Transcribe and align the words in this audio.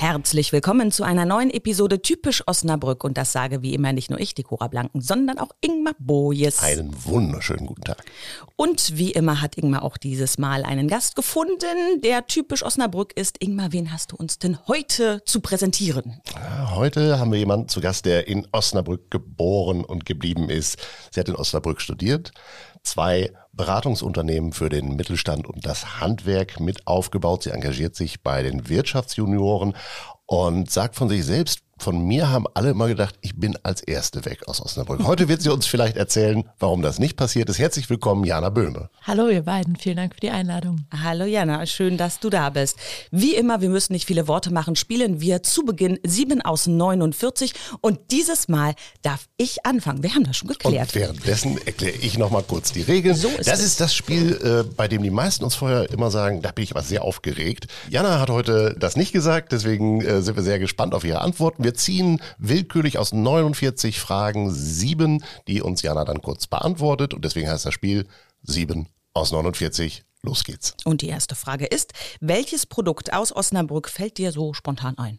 Herzlich 0.00 0.50
willkommen 0.50 0.90
zu 0.92 1.04
einer 1.04 1.26
neuen 1.26 1.50
Episode 1.50 2.00
Typisch 2.00 2.42
Osnabrück. 2.46 3.04
Und 3.04 3.18
das 3.18 3.32
sage 3.32 3.60
wie 3.60 3.74
immer 3.74 3.92
nicht 3.92 4.08
nur 4.08 4.18
ich, 4.18 4.34
die 4.34 4.42
Cora 4.42 4.68
Blanken, 4.68 5.02
sondern 5.02 5.38
auch 5.38 5.50
Ingmar 5.60 5.92
Bojes. 5.98 6.62
Einen 6.62 7.04
wunderschönen 7.04 7.66
guten 7.66 7.82
Tag. 7.82 8.02
Und 8.56 8.96
wie 8.96 9.10
immer 9.10 9.42
hat 9.42 9.58
Ingmar 9.58 9.82
auch 9.82 9.98
dieses 9.98 10.38
Mal 10.38 10.64
einen 10.64 10.88
Gast 10.88 11.16
gefunden, 11.16 12.00
der 12.02 12.26
typisch 12.26 12.62
Osnabrück 12.62 13.12
ist. 13.14 13.44
Ingmar, 13.44 13.74
wen 13.74 13.92
hast 13.92 14.12
du 14.12 14.16
uns 14.16 14.38
denn 14.38 14.56
heute 14.68 15.20
zu 15.26 15.40
präsentieren? 15.40 16.22
Heute 16.74 17.18
haben 17.18 17.30
wir 17.30 17.38
jemanden 17.38 17.68
zu 17.68 17.82
Gast, 17.82 18.06
der 18.06 18.26
in 18.26 18.48
Osnabrück 18.52 19.10
geboren 19.10 19.84
und 19.84 20.06
geblieben 20.06 20.48
ist. 20.48 20.78
Sie 21.10 21.20
hat 21.20 21.28
in 21.28 21.36
Osnabrück 21.36 21.82
studiert, 21.82 22.32
zwei 22.82 23.32
Beratungsunternehmen 23.52 24.52
für 24.52 24.68
den 24.68 24.96
Mittelstand 24.96 25.46
und 25.46 25.66
das 25.66 26.00
Handwerk 26.00 26.60
mit 26.60 26.86
aufgebaut. 26.86 27.44
Sie 27.44 27.50
engagiert 27.50 27.94
sich 27.94 28.22
bei 28.22 28.42
den 28.42 28.68
Wirtschaftsjunioren 28.68 29.76
und 30.26 30.70
sagt 30.70 30.96
von 30.96 31.08
sich 31.08 31.24
selbst, 31.24 31.60
von 31.80 32.06
mir 32.06 32.30
haben 32.30 32.44
alle 32.54 32.70
immer 32.70 32.88
gedacht, 32.88 33.16
ich 33.22 33.36
bin 33.36 33.56
als 33.62 33.80
Erste 33.80 34.24
weg 34.24 34.46
aus 34.46 34.60
Osnabrück. 34.60 35.02
Heute 35.04 35.28
wird 35.28 35.40
sie 35.40 35.50
uns 35.50 35.66
vielleicht 35.66 35.96
erzählen, 35.96 36.44
warum 36.58 36.82
das 36.82 36.98
nicht 36.98 37.16
passiert 37.16 37.48
ist. 37.48 37.58
Herzlich 37.58 37.88
willkommen, 37.88 38.24
Jana 38.24 38.50
Böhme. 38.50 38.90
Hallo 39.02 39.28
ihr 39.28 39.42
beiden, 39.42 39.76
vielen 39.76 39.96
Dank 39.96 40.14
für 40.14 40.20
die 40.20 40.30
Einladung. 40.30 40.84
Hallo 41.02 41.24
Jana, 41.24 41.64
schön, 41.66 41.96
dass 41.96 42.20
du 42.20 42.28
da 42.28 42.50
bist. 42.50 42.76
Wie 43.10 43.34
immer, 43.34 43.60
wir 43.62 43.70
müssen 43.70 43.94
nicht 43.94 44.06
viele 44.06 44.28
Worte 44.28 44.52
machen, 44.52 44.76
spielen 44.76 45.20
wir 45.20 45.42
zu 45.42 45.64
Beginn 45.64 45.98
7 46.04 46.42
aus 46.42 46.66
49 46.66 47.54
und 47.80 47.98
dieses 48.10 48.48
Mal 48.48 48.74
darf 49.02 49.28
ich 49.38 49.64
anfangen. 49.64 50.02
Wir 50.02 50.14
haben 50.14 50.24
das 50.24 50.36
schon 50.36 50.48
geklärt. 50.48 50.88
Und 50.88 50.94
währenddessen 50.94 51.58
erkläre 51.66 51.96
ich 51.96 52.18
nochmal 52.18 52.42
kurz 52.42 52.72
die 52.72 52.82
Regeln. 52.82 53.16
So 53.16 53.28
ist 53.28 53.48
das 53.48 53.60
es. 53.60 53.66
ist 53.66 53.80
das 53.80 53.94
Spiel, 53.94 54.38
äh, 54.42 54.70
bei 54.76 54.86
dem 54.86 55.02
die 55.02 55.10
meisten 55.10 55.44
uns 55.44 55.54
vorher 55.54 55.90
immer 55.90 56.10
sagen, 56.10 56.42
da 56.42 56.52
bin 56.52 56.64
ich 56.64 56.72
aber 56.72 56.82
sehr 56.82 57.04
aufgeregt. 57.04 57.68
Jana 57.88 58.20
hat 58.20 58.28
heute 58.28 58.76
das 58.78 58.96
nicht 58.96 59.12
gesagt, 59.12 59.52
deswegen 59.52 60.02
äh, 60.02 60.20
sind 60.20 60.36
wir 60.36 60.42
sehr 60.42 60.58
gespannt 60.58 60.94
auf 60.94 61.04
ihre 61.04 61.20
Antworten. 61.22 61.64
Wir 61.64 61.69
ziehen 61.74 62.20
willkürlich 62.38 62.98
aus 62.98 63.12
49 63.12 64.00
Fragen 64.00 64.50
sieben, 64.50 65.24
die 65.48 65.62
uns 65.62 65.82
Jana 65.82 66.04
dann 66.04 66.22
kurz 66.22 66.46
beantwortet. 66.46 67.14
Und 67.14 67.24
deswegen 67.24 67.48
heißt 67.48 67.66
das 67.66 67.74
Spiel 67.74 68.06
7 68.42 68.88
aus 69.14 69.32
49. 69.32 70.04
Los 70.22 70.44
geht's. 70.44 70.74
Und 70.84 71.00
die 71.00 71.08
erste 71.08 71.34
Frage 71.34 71.66
ist, 71.66 71.92
welches 72.20 72.66
Produkt 72.66 73.12
aus 73.12 73.34
Osnabrück 73.34 73.88
fällt 73.88 74.18
dir 74.18 74.32
so 74.32 74.52
spontan 74.52 74.98
ein? 74.98 75.18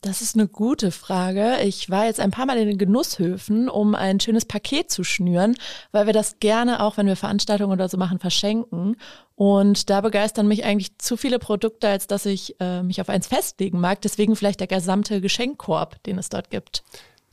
Das 0.00 0.22
ist 0.22 0.34
eine 0.34 0.48
gute 0.48 0.90
Frage. 0.90 1.58
Ich 1.62 1.88
war 1.88 2.06
jetzt 2.06 2.18
ein 2.18 2.32
paar 2.32 2.46
Mal 2.46 2.58
in 2.58 2.66
den 2.66 2.78
Genusshöfen, 2.78 3.68
um 3.68 3.94
ein 3.94 4.18
schönes 4.18 4.44
Paket 4.44 4.90
zu 4.90 5.04
schnüren, 5.04 5.56
weil 5.92 6.06
wir 6.06 6.12
das 6.12 6.40
gerne 6.40 6.82
auch, 6.82 6.96
wenn 6.96 7.06
wir 7.06 7.14
Veranstaltungen 7.14 7.72
oder 7.72 7.88
so 7.88 7.96
machen, 7.96 8.18
verschenken. 8.18 8.96
Und 9.36 9.88
da 9.88 10.00
begeistern 10.00 10.48
mich 10.48 10.64
eigentlich 10.64 10.98
zu 10.98 11.16
viele 11.16 11.38
Produkte, 11.38 11.88
als 11.88 12.08
dass 12.08 12.26
ich 12.26 12.56
äh, 12.60 12.82
mich 12.82 13.00
auf 13.00 13.08
eins 13.08 13.28
festlegen 13.28 13.78
mag. 13.78 14.00
Deswegen 14.02 14.34
vielleicht 14.34 14.58
der 14.58 14.66
gesamte 14.66 15.20
Geschenkkorb, 15.20 16.02
den 16.02 16.18
es 16.18 16.28
dort 16.28 16.50
gibt. 16.50 16.82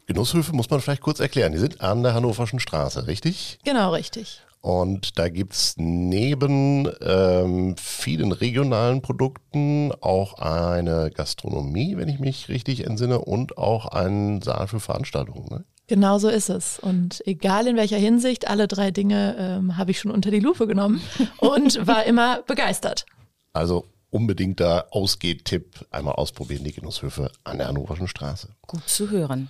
Genusshöfe 0.05 0.53
muss 0.53 0.69
man 0.69 0.81
vielleicht 0.81 1.01
kurz 1.01 1.19
erklären. 1.19 1.51
Die 1.51 1.57
sind 1.57 1.81
an 1.81 2.03
der 2.03 2.13
Hannoverschen 2.13 2.59
Straße, 2.59 3.07
richtig? 3.07 3.57
Genau, 3.63 3.91
richtig. 3.91 4.41
Und 4.61 5.17
da 5.17 5.29
gibt's 5.29 5.73
neben 5.77 6.87
ähm, 7.01 7.75
vielen 7.77 8.31
regionalen 8.31 9.01
Produkten 9.01 9.91
auch 10.01 10.35
eine 10.35 11.09
Gastronomie, 11.09 11.97
wenn 11.97 12.07
ich 12.07 12.19
mich 12.19 12.47
richtig 12.47 12.85
entsinne, 12.85 13.19
und 13.19 13.57
auch 13.57 13.87
einen 13.87 14.41
Saal 14.41 14.67
für 14.67 14.79
Veranstaltungen. 14.79 15.47
Ne? 15.49 15.65
Genau 15.87 16.19
so 16.19 16.29
ist 16.29 16.49
es. 16.49 16.77
Und 16.77 17.21
egal 17.25 17.65
in 17.67 17.75
welcher 17.75 17.97
Hinsicht, 17.97 18.47
alle 18.47 18.67
drei 18.67 18.91
Dinge 18.91 19.35
ähm, 19.37 19.77
habe 19.77 19.91
ich 19.91 19.99
schon 19.99 20.11
unter 20.11 20.29
die 20.29 20.39
Lupe 20.39 20.67
genommen 20.67 21.01
und 21.37 21.85
war 21.87 22.05
immer 22.05 22.43
begeistert. 22.43 23.05
Also 23.53 23.87
unbedingter 24.11 24.87
Ausgehtipp, 24.91 25.87
einmal 25.89 26.15
ausprobieren 26.15 26.63
die 26.63 26.73
Genusshöfe 26.73 27.31
an 27.43 27.57
der 27.57 27.67
Hannoverschen 27.67 28.07
Straße. 28.07 28.49
Gut 28.67 28.87
zu 28.87 29.09
hören. 29.09 29.49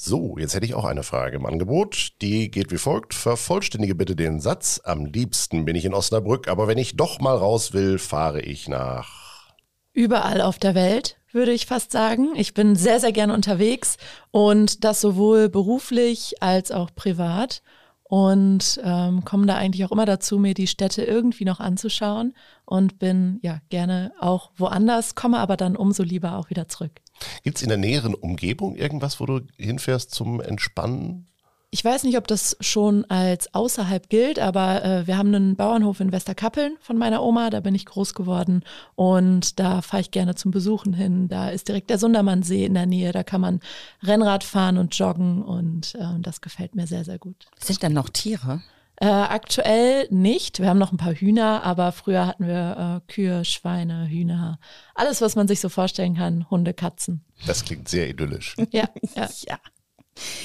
So, 0.00 0.36
jetzt 0.38 0.54
hätte 0.54 0.64
ich 0.64 0.76
auch 0.76 0.84
eine 0.84 1.02
Frage 1.02 1.34
im 1.34 1.44
Angebot. 1.44 2.10
Die 2.22 2.52
geht 2.52 2.70
wie 2.70 2.78
folgt. 2.78 3.14
Vervollständige 3.14 3.96
bitte 3.96 4.14
den 4.14 4.38
Satz. 4.38 4.80
Am 4.84 5.06
liebsten 5.06 5.64
bin 5.64 5.74
ich 5.74 5.84
in 5.84 5.92
Osnabrück, 5.92 6.46
aber 6.46 6.68
wenn 6.68 6.78
ich 6.78 6.96
doch 6.96 7.18
mal 7.18 7.36
raus 7.36 7.72
will, 7.72 7.98
fahre 7.98 8.40
ich 8.40 8.68
nach. 8.68 9.50
Überall 9.92 10.40
auf 10.40 10.60
der 10.60 10.76
Welt, 10.76 11.16
würde 11.32 11.50
ich 11.50 11.66
fast 11.66 11.90
sagen. 11.90 12.28
Ich 12.36 12.54
bin 12.54 12.76
sehr, 12.76 13.00
sehr 13.00 13.10
gerne 13.10 13.34
unterwegs 13.34 13.96
und 14.30 14.84
das 14.84 15.00
sowohl 15.00 15.48
beruflich 15.48 16.40
als 16.40 16.70
auch 16.70 16.94
privat. 16.94 17.62
Und 18.04 18.80
ähm, 18.84 19.24
komme 19.24 19.46
da 19.46 19.56
eigentlich 19.56 19.84
auch 19.84 19.92
immer 19.92 20.06
dazu, 20.06 20.38
mir 20.38 20.54
die 20.54 20.68
Städte 20.68 21.02
irgendwie 21.02 21.44
noch 21.44 21.58
anzuschauen 21.58 22.34
und 22.64 23.00
bin 23.00 23.40
ja 23.42 23.58
gerne 23.68 24.12
auch 24.20 24.52
woanders, 24.56 25.16
komme 25.16 25.38
aber 25.38 25.56
dann 25.56 25.76
umso 25.76 26.04
lieber 26.04 26.38
auch 26.38 26.50
wieder 26.50 26.68
zurück. 26.68 27.02
Gibt's 27.42 27.62
in 27.62 27.68
der 27.68 27.78
näheren 27.78 28.14
Umgebung 28.14 28.76
irgendwas, 28.76 29.20
wo 29.20 29.26
du 29.26 29.40
hinfährst 29.56 30.10
zum 30.10 30.40
Entspannen? 30.40 31.28
Ich 31.70 31.84
weiß 31.84 32.04
nicht, 32.04 32.16
ob 32.16 32.26
das 32.26 32.56
schon 32.60 33.04
als 33.10 33.52
außerhalb 33.52 34.08
gilt, 34.08 34.38
aber 34.38 34.82
äh, 34.82 35.06
wir 35.06 35.18
haben 35.18 35.34
einen 35.34 35.54
Bauernhof 35.54 36.00
in 36.00 36.12
Westerkappeln 36.12 36.78
von 36.80 36.96
meiner 36.96 37.22
Oma, 37.22 37.50
da 37.50 37.60
bin 37.60 37.74
ich 37.74 37.84
groß 37.84 38.14
geworden 38.14 38.62
und 38.94 39.60
da 39.60 39.82
fahre 39.82 40.00
ich 40.00 40.10
gerne 40.10 40.34
zum 40.34 40.50
Besuchen 40.50 40.94
hin. 40.94 41.28
Da 41.28 41.50
ist 41.50 41.68
direkt 41.68 41.90
der 41.90 41.98
Sundermannsee 41.98 42.64
in 42.64 42.72
der 42.72 42.86
Nähe, 42.86 43.12
da 43.12 43.22
kann 43.22 43.42
man 43.42 43.60
Rennrad 44.02 44.44
fahren 44.44 44.78
und 44.78 44.98
joggen 44.98 45.42
und 45.42 45.94
äh, 45.96 46.18
das 46.20 46.40
gefällt 46.40 46.74
mir 46.74 46.86
sehr, 46.86 47.04
sehr 47.04 47.18
gut. 47.18 47.48
Sind 47.58 47.82
denn 47.82 47.92
noch 47.92 48.08
Tiere? 48.08 48.62
Äh, 49.00 49.06
aktuell 49.06 50.08
nicht. 50.10 50.58
Wir 50.58 50.68
haben 50.68 50.78
noch 50.78 50.90
ein 50.90 50.96
paar 50.96 51.14
Hühner, 51.14 51.62
aber 51.62 51.92
früher 51.92 52.26
hatten 52.26 52.46
wir 52.46 53.02
äh, 53.06 53.12
Kühe, 53.12 53.44
Schweine, 53.44 54.08
Hühner, 54.08 54.58
alles, 54.94 55.20
was 55.20 55.36
man 55.36 55.46
sich 55.46 55.60
so 55.60 55.68
vorstellen 55.68 56.16
kann, 56.16 56.50
Hunde, 56.50 56.74
Katzen. 56.74 57.24
Das 57.46 57.64
klingt 57.64 57.88
sehr 57.88 58.08
idyllisch. 58.08 58.56
Ja, 58.72 58.88
ja. 59.14 59.28
Ja. 59.46 59.58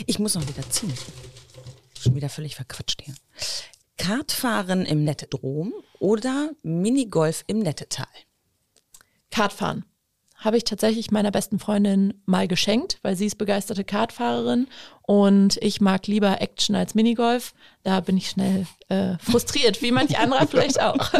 Ich 0.05 0.19
muss 0.19 0.35
noch 0.35 0.47
wieder 0.47 0.69
ziehen. 0.69 0.93
Schon 1.99 2.13
wieder 2.15 2.29
völlig 2.29 2.55
verquatscht 2.55 3.01
hier. 3.01 3.15
Kartfahren 3.97 4.85
im 4.85 5.03
Nettedrom 5.03 5.73
oder 5.99 6.51
Minigolf 6.61 7.43
im 7.47 7.59
Nettetal? 7.59 8.05
Kartfahren. 9.31 9.85
Habe 10.43 10.57
ich 10.57 10.65
tatsächlich 10.65 11.09
meiner 11.11 11.31
besten 11.31 11.57
Freundin 11.59 12.21
mal 12.25 12.47
geschenkt, 12.47 12.99
weil 13.01 13.15
sie 13.15 13.27
ist 13.27 13.37
begeisterte 13.37 13.83
Kartfahrerin 13.83 14.67
und 15.03 15.57
ich 15.61 15.79
mag 15.79 16.05
lieber 16.07 16.41
Action 16.41 16.75
als 16.75 16.95
Minigolf. 16.95 17.53
Da 17.83 18.01
bin 18.01 18.17
ich 18.17 18.29
schnell 18.29 18.67
äh, 18.89 19.17
frustriert, 19.19 19.81
wie 19.81 19.91
manch 19.91 20.17
anderer 20.17 20.45
vielleicht 20.49 20.81
auch. 20.81 21.11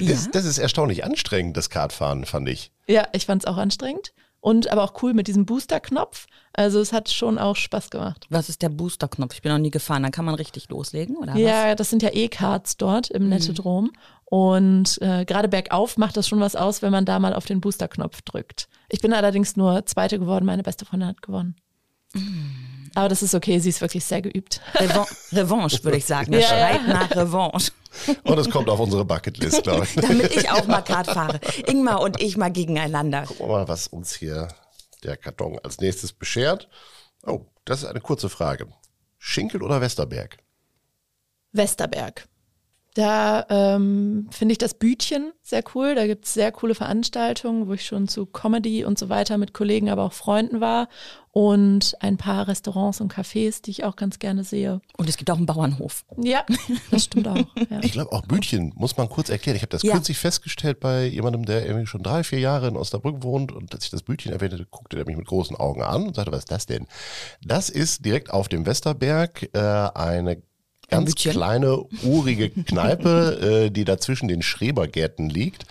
Das, 0.00 0.30
das 0.30 0.44
ist 0.44 0.58
erstaunlich 0.58 1.04
anstrengend, 1.04 1.56
das 1.56 1.70
Kartfahren, 1.70 2.24
fand 2.24 2.48
ich. 2.48 2.72
ja, 2.86 3.06
ich 3.12 3.26
fand 3.26 3.42
es 3.42 3.46
auch 3.46 3.56
anstrengend 3.56 4.12
und 4.40 4.68
aber 4.70 4.82
auch 4.82 5.02
cool 5.02 5.14
mit 5.14 5.26
diesem 5.26 5.46
Booster-Knopf. 5.46 6.26
Also 6.52 6.80
es 6.80 6.92
hat 6.92 7.08
schon 7.10 7.38
auch 7.38 7.56
Spaß 7.56 7.90
gemacht. 7.90 8.26
Was 8.28 8.48
ist 8.50 8.60
der 8.60 8.68
Boosterknopf? 8.68 9.34
Ich 9.34 9.42
bin 9.42 9.50
noch 9.50 9.58
nie 9.58 9.70
gefahren. 9.70 10.02
Dann 10.02 10.12
kann 10.12 10.26
man 10.26 10.34
richtig 10.34 10.68
loslegen, 10.68 11.16
oder 11.16 11.32
was? 11.32 11.40
Ja, 11.40 11.74
das 11.74 11.88
sind 11.90 12.02
ja 12.02 12.10
E-Cards 12.12 12.76
dort 12.76 13.08
im 13.08 13.28
Nettedrom. 13.30 13.90
Und 14.34 15.00
äh, 15.00 15.24
gerade 15.24 15.46
bergauf 15.46 15.96
macht 15.96 16.16
das 16.16 16.26
schon 16.26 16.40
was 16.40 16.56
aus, 16.56 16.82
wenn 16.82 16.90
man 16.90 17.04
da 17.04 17.20
mal 17.20 17.34
auf 17.34 17.46
den 17.46 17.60
Booster-Knopf 17.60 18.22
drückt. 18.22 18.66
Ich 18.88 19.00
bin 19.00 19.12
allerdings 19.12 19.54
nur 19.54 19.86
Zweite 19.86 20.18
geworden, 20.18 20.44
meine 20.44 20.64
beste 20.64 20.84
Freundin 20.84 21.10
hat 21.10 21.22
gewonnen. 21.22 21.54
Aber 22.96 23.08
das 23.08 23.22
ist 23.22 23.32
okay, 23.36 23.60
sie 23.60 23.68
ist 23.68 23.80
wirklich 23.80 24.04
sehr 24.04 24.22
geübt. 24.22 24.60
Revan 24.74 25.06
Revanche, 25.30 25.84
würde 25.84 25.98
ich 25.98 26.04
sagen. 26.04 26.32
Das 26.32 26.42
Ja, 26.50 26.58
ja. 26.58 26.68
schreit 26.68 26.88
nach 26.88 27.10
Revanche. 27.12 27.70
Und 28.24 28.38
es 28.38 28.50
kommt 28.50 28.68
auf 28.68 28.80
unsere 28.80 29.04
Bucketlist, 29.04 29.62
glaube 29.62 29.84
ich. 29.84 29.94
Damit 29.94 30.34
ich 30.34 30.50
auch 30.50 30.66
mal 30.66 30.82
Kart 30.82 31.06
fahre. 31.06 31.38
Ingmar 31.68 32.00
und 32.00 32.20
ich 32.20 32.36
mal 32.36 32.50
gegeneinander. 32.50 33.26
Gucken 33.26 33.46
wir 33.46 33.52
mal, 33.52 33.68
was 33.68 33.86
uns 33.86 34.16
hier 34.16 34.48
der 35.04 35.16
Karton 35.16 35.60
als 35.62 35.78
nächstes 35.78 36.12
beschert. 36.12 36.68
Oh, 37.24 37.42
das 37.64 37.84
ist 37.84 37.88
eine 37.88 38.00
kurze 38.00 38.28
Frage. 38.28 38.66
Schinkel 39.16 39.62
oder 39.62 39.80
Westerberg? 39.80 40.38
Westerberg. 41.52 42.26
Da 42.94 43.44
ähm, 43.48 44.28
finde 44.30 44.52
ich 44.52 44.58
das 44.58 44.74
Bütchen 44.74 45.32
sehr 45.42 45.64
cool. 45.74 45.96
Da 45.96 46.06
gibt 46.06 46.26
es 46.26 46.34
sehr 46.34 46.52
coole 46.52 46.76
Veranstaltungen, 46.76 47.66
wo 47.66 47.72
ich 47.72 47.84
schon 47.84 48.06
zu 48.06 48.24
Comedy 48.24 48.84
und 48.84 48.98
so 49.00 49.08
weiter 49.08 49.36
mit 49.36 49.52
Kollegen, 49.52 49.90
aber 49.90 50.04
auch 50.04 50.12
Freunden 50.12 50.60
war. 50.60 50.88
Und 51.32 51.96
ein 51.98 52.16
paar 52.16 52.46
Restaurants 52.46 53.00
und 53.00 53.12
Cafés, 53.12 53.60
die 53.60 53.72
ich 53.72 53.82
auch 53.82 53.96
ganz 53.96 54.20
gerne 54.20 54.44
sehe. 54.44 54.80
Und 54.96 55.08
es 55.08 55.16
gibt 55.16 55.28
auch 55.32 55.36
einen 55.36 55.46
Bauernhof. 55.46 56.04
Ja, 56.16 56.44
das 56.92 57.04
stimmt 57.04 57.26
auch. 57.26 57.34
Ja. 57.68 57.80
Ich 57.82 57.90
glaube 57.90 58.12
auch 58.12 58.22
Bütchen, 58.22 58.72
muss 58.76 58.96
man 58.96 59.08
kurz 59.08 59.28
erklären. 59.28 59.56
Ich 59.56 59.62
habe 59.62 59.70
das 59.70 59.82
Ja. 59.82 59.94
kürzlich 59.94 60.18
festgestellt 60.18 60.78
bei 60.78 61.06
jemandem, 61.06 61.44
der 61.44 61.66
irgendwie 61.66 61.86
schon 61.86 62.04
drei, 62.04 62.22
vier 62.22 62.38
Jahre 62.38 62.68
in 62.68 62.76
Osnabrück 62.76 63.24
wohnt 63.24 63.50
und 63.50 63.74
als 63.74 63.86
ich 63.86 63.90
das 63.90 64.04
Bütchen 64.04 64.30
erwähnte, 64.32 64.64
guckte 64.70 64.96
er 64.96 65.06
mich 65.06 65.16
mit 65.16 65.26
großen 65.26 65.56
Augen 65.56 65.82
an 65.82 66.04
und 66.06 66.14
sagte, 66.14 66.30
was 66.30 66.40
ist 66.40 66.52
das 66.52 66.66
denn? 66.66 66.86
Das 67.44 67.68
ist 67.68 68.04
direkt 68.04 68.30
auf 68.30 68.48
dem 68.48 68.64
Westerberg 68.64 69.50
äh, 69.54 69.58
eine 69.58 70.40
ganz 70.88 71.14
kleine, 71.14 71.84
urige 72.02 72.50
Kneipe, 72.50 73.66
äh, 73.66 73.70
die 73.70 73.84
da 73.84 73.98
zwischen 73.98 74.28
den 74.28 74.42
Schrebergärten 74.42 75.28
liegt, 75.28 75.66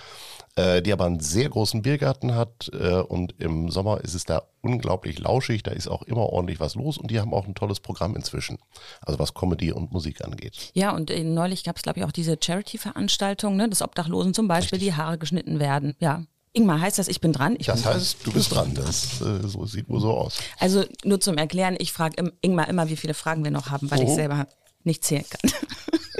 äh, 0.55 0.81
die 0.81 0.93
aber 0.93 1.05
einen 1.05 1.19
sehr 1.19 1.49
großen 1.49 1.81
Biergarten 1.81 2.35
hat 2.35 2.69
äh, 2.73 2.95
und 2.95 3.35
im 3.39 3.71
Sommer 3.71 4.01
ist 4.01 4.13
es 4.13 4.25
da 4.25 4.43
unglaublich 4.61 5.19
lauschig, 5.19 5.63
da 5.63 5.71
ist 5.71 5.87
auch 5.87 6.03
immer 6.03 6.27
ordentlich 6.27 6.59
was 6.59 6.75
los 6.75 6.97
und 6.97 7.09
die 7.09 7.19
haben 7.19 7.33
auch 7.33 7.47
ein 7.47 7.55
tolles 7.55 7.79
Programm 7.79 8.15
inzwischen. 8.15 8.59
Also 9.01 9.19
was 9.19 9.33
Comedy 9.33 9.71
und 9.71 9.91
Musik 9.91 10.23
angeht. 10.23 10.71
Ja, 10.73 10.91
und 10.91 11.09
äh, 11.09 11.23
neulich 11.23 11.63
gab 11.63 11.77
es, 11.77 11.83
glaube 11.83 11.99
ich, 11.99 12.05
auch 12.05 12.11
diese 12.11 12.37
Charity-Veranstaltung, 12.39 13.55
ne, 13.55 13.67
dass 13.69 13.81
Obdachlosen 13.81 14.33
zum 14.33 14.47
Beispiel 14.47 14.77
Richtig. 14.77 14.95
die 14.95 15.01
Haare 15.01 15.17
geschnitten 15.17 15.59
werden. 15.59 15.95
Ja, 15.99 16.23
Ingmar, 16.55 16.79
heißt 16.79 16.99
das, 16.99 17.07
ich 17.07 17.19
bin 17.19 17.33
dran? 17.33 17.55
Ich 17.57 17.65
das 17.65 17.81
bin 17.81 17.93
heißt, 17.93 18.17
dran. 18.17 18.25
du 18.25 18.31
bist 18.31 18.51
dran. 18.53 18.73
Das 18.75 19.21
äh, 19.21 19.47
so, 19.47 19.65
sieht 19.65 19.89
nur 19.89 19.99
so 19.99 20.11
aus. 20.11 20.37
Also 20.59 20.85
nur 21.03 21.19
zum 21.19 21.37
Erklären, 21.37 21.75
ich 21.79 21.91
frage 21.91 22.31
Ingmar 22.41 22.67
immer, 22.67 22.89
wie 22.89 22.95
viele 22.95 23.15
Fragen 23.15 23.43
wir 23.43 23.49
noch 23.49 23.71
haben, 23.71 23.89
weil 23.89 23.99
oh. 23.99 24.03
ich 24.03 24.09
selber 24.09 24.45
nicht 24.85 25.03
zählen 25.03 25.25
kann. 25.29 25.51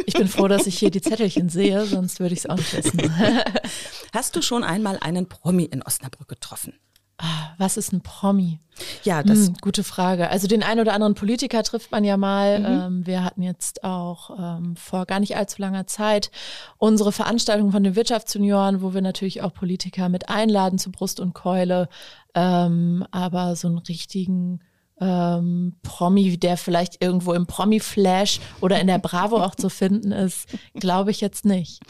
Ich 0.06 0.15
bin 0.15 0.27
froh, 0.27 0.48
dass 0.48 0.68
ich 0.68 0.77
hier 0.77 0.92
die 0.92 1.01
Zettelchen 1.01 1.50
sehe, 1.50 1.86
sonst 1.86 2.19
würde 2.19 2.33
ich 2.33 2.39
es 2.39 2.45
auch 2.50 2.57
nicht 2.57 2.75
wissen. 2.75 3.01
Hast 4.13 4.36
du 4.36 4.42
schon 4.42 4.63
einmal 4.63 4.98
einen 5.00 5.27
Promi 5.27 5.63
in 5.63 5.81
Osnabrück 5.81 6.27
getroffen? 6.27 6.74
Ah, 7.18 7.54
was 7.57 7.77
ist 7.77 7.94
ein 7.94 8.01
Promi? 8.01 8.60
Ja, 9.04 9.24
das 9.24 9.48
hm, 9.48 9.54
gute 9.62 9.83
Frage. 9.83 10.30
Also 10.30 10.48
den 10.48 10.63
einen 10.63 10.81
oder 10.81 10.94
anderen 10.94 11.13
Politiker 11.13 11.63
trifft 11.63 11.92
man 11.92 12.04
ja 12.04 12.18
mal. 12.18 12.60
Mhm. 12.60 12.65
Ähm, 12.65 13.07
wir 13.07 13.24
hatten 13.24 13.44
jetzt 13.44 13.83
auch 13.83 14.31
ähm, 14.38 14.75
vor 14.75 15.06
gar 15.06 15.19
nicht 15.19 15.38
allzu 15.38 15.62
langer 15.62 15.86
Zeit 15.88 16.31
unsere 16.77 17.12
Veranstaltung 17.12 17.71
von 17.71 17.83
den 17.83 17.95
Wirtschaftsjunioren, 17.95 18.81
wo 18.81 18.94
wir 18.94 19.01
natürlich 19.01 19.42
auch 19.42 19.54
Politiker 19.54 20.10
mit 20.10 20.27
einladen 20.27 20.80
zu 20.80 20.92
Brust 20.92 21.19
und 21.19 21.33
Keule. 21.33 21.88
Ähm, 22.33 23.06
aber 23.12 23.56
so 23.56 23.68
einen 23.68 23.77
richtigen 23.77 24.60
ähm, 25.04 25.76
Promi, 25.84 26.38
der 26.38 26.56
vielleicht 26.56 27.04
irgendwo 27.04 27.34
im 27.34 27.46
Promi-Flash 27.46 28.40
oder 28.62 28.80
in 28.80 28.88
der 28.88 29.00
Bravo 29.00 29.44
auch 29.44 29.56
zu 29.56 29.70
finden 29.70 30.12
ist, 30.12 30.48
glaube 30.76 31.12
ich 31.12 31.20
jetzt 31.20 31.44
nicht. 31.44 31.82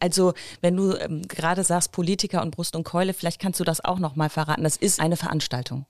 Also 0.00 0.34
wenn 0.60 0.76
du 0.76 0.92
ähm, 0.94 1.22
gerade 1.22 1.64
sagst 1.64 1.92
Politiker 1.92 2.42
und 2.42 2.50
Brust 2.50 2.76
und 2.76 2.84
Keule, 2.84 3.14
vielleicht 3.14 3.40
kannst 3.40 3.58
du 3.58 3.64
das 3.64 3.82
auch 3.82 3.98
noch 3.98 4.16
mal 4.16 4.28
verraten. 4.28 4.64
Das 4.64 4.76
ist 4.76 5.00
eine 5.00 5.16
Veranstaltung. 5.16 5.86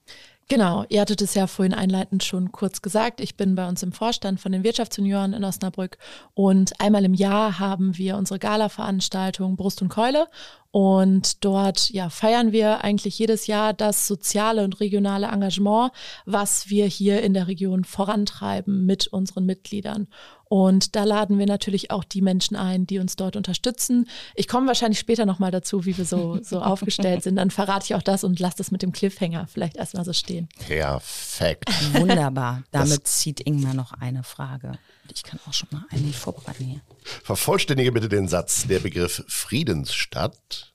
Genau, 0.51 0.83
ihr 0.89 1.01
hattet 1.01 1.21
es 1.21 1.35
ja 1.35 1.45
vorhin 1.45 1.75
einleitend 1.75 2.23
schon 2.23 2.51
kurz 2.51 2.81
gesagt. 2.81 3.21
Ich 3.21 3.37
bin 3.37 3.53
bei 3.53 3.69
uns 3.69 3.83
im 3.83 3.91
Vorstand 3.91 4.39
von 4.39 4.51
den 4.51 4.63
Wirtschaftsjunioren 4.63 5.33
in 5.33 5.43
Osnabrück 5.43 5.99
und 6.33 6.73
einmal 6.81 7.05
im 7.05 7.13
Jahr 7.13 7.59
haben 7.59 7.95
wir 7.99 8.17
unsere 8.17 8.39
Gala-Veranstaltung 8.39 9.57
Brust 9.57 9.83
und 9.83 9.89
Keule 9.89 10.25
und 10.71 11.45
dort 11.45 11.91
ja, 11.91 12.09
feiern 12.09 12.51
wir 12.51 12.83
eigentlich 12.83 13.19
jedes 13.19 13.45
Jahr 13.45 13.73
das 13.73 14.07
soziale 14.07 14.63
und 14.63 14.79
regionale 14.79 15.27
Engagement, 15.27 15.91
was 16.25 16.69
wir 16.69 16.87
hier 16.87 17.21
in 17.21 17.35
der 17.35 17.47
Region 17.47 17.83
vorantreiben 17.83 18.87
mit 18.87 19.07
unseren 19.07 19.45
Mitgliedern. 19.45 20.07
Und 20.49 20.95
da 20.95 21.03
laden 21.03 21.37
wir 21.37 21.45
natürlich 21.45 21.91
auch 21.91 22.03
die 22.03 22.23
Menschen 22.23 22.55
ein, 22.55 22.87
die 22.87 22.97
uns 22.97 23.15
dort 23.15 23.35
unterstützen. 23.35 24.09
Ich 24.33 24.47
komme 24.47 24.65
wahrscheinlich 24.65 24.97
später 24.97 25.27
nochmal 25.27 25.51
dazu, 25.51 25.85
wie 25.85 25.95
wir 25.95 26.05
so, 26.05 26.39
so 26.41 26.59
aufgestellt 26.61 27.21
sind. 27.21 27.35
Dann 27.35 27.51
verrate 27.51 27.85
ich 27.85 27.95
auch 27.95 28.01
das 28.01 28.23
und 28.23 28.39
lasse 28.39 28.57
das 28.57 28.71
mit 28.71 28.81
dem 28.81 28.91
Cliffhanger 28.91 29.45
vielleicht 29.47 29.77
erstmal 29.77 30.03
so 30.03 30.11
stehen. 30.11 30.49
Perfekt. 30.57 31.69
Wunderbar. 31.93 32.63
Damit 32.71 33.03
das 33.03 33.19
zieht 33.19 33.45
Ingmar 33.45 33.75
noch 33.75 33.93
eine 33.93 34.23
Frage. 34.23 34.71
Ich 35.13 35.21
kann 35.21 35.39
auch 35.47 35.53
schon 35.53 35.69
mal 35.71 35.85
eine 35.91 36.11
vorbereiten 36.11 36.65
hier. 36.65 36.81
Vervollständige 37.23 37.91
bitte 37.91 38.09
den 38.09 38.27
Satz. 38.27 38.65
Der 38.67 38.79
Begriff 38.79 39.23
Friedensstadt 39.27 40.73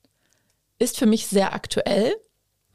ist 0.79 0.97
für 0.97 1.05
mich 1.05 1.27
sehr 1.27 1.53
aktuell 1.53 2.15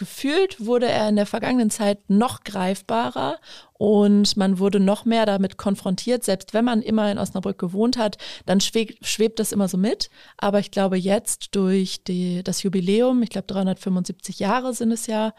gefühlt 0.00 0.64
wurde 0.64 0.88
er 0.88 1.10
in 1.10 1.16
der 1.16 1.26
vergangenen 1.26 1.68
Zeit 1.68 2.08
noch 2.08 2.42
greifbarer 2.42 3.38
und 3.74 4.34
man 4.34 4.58
wurde 4.58 4.80
noch 4.80 5.04
mehr 5.04 5.26
damit 5.26 5.58
konfrontiert. 5.58 6.24
Selbst 6.24 6.54
wenn 6.54 6.64
man 6.64 6.80
immer 6.80 7.12
in 7.12 7.18
Osnabrück 7.18 7.58
gewohnt 7.58 7.98
hat, 7.98 8.16
dann 8.46 8.60
schwebt, 8.60 9.06
schwebt 9.06 9.38
das 9.38 9.52
immer 9.52 9.68
so 9.68 9.76
mit. 9.76 10.08
Aber 10.38 10.58
ich 10.58 10.70
glaube, 10.70 10.96
jetzt 10.96 11.54
durch 11.54 12.02
die, 12.02 12.42
das 12.42 12.62
Jubiläum, 12.62 13.22
ich 13.22 13.28
glaube 13.28 13.46
375 13.46 14.38
Jahre 14.38 14.72
sind 14.72 14.90
es 14.90 15.06
ja, 15.06 15.34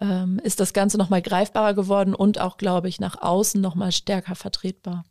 ähm, 0.00 0.40
ist 0.44 0.60
das 0.60 0.72
Ganze 0.72 0.96
nochmal 0.96 1.20
greifbarer 1.20 1.74
geworden 1.74 2.14
und 2.14 2.40
auch, 2.40 2.56
glaube 2.56 2.88
ich, 2.88 3.00
nach 3.00 3.20
außen 3.20 3.60
nochmal 3.60 3.90
stärker 3.90 4.36
vertretbar. 4.36 5.04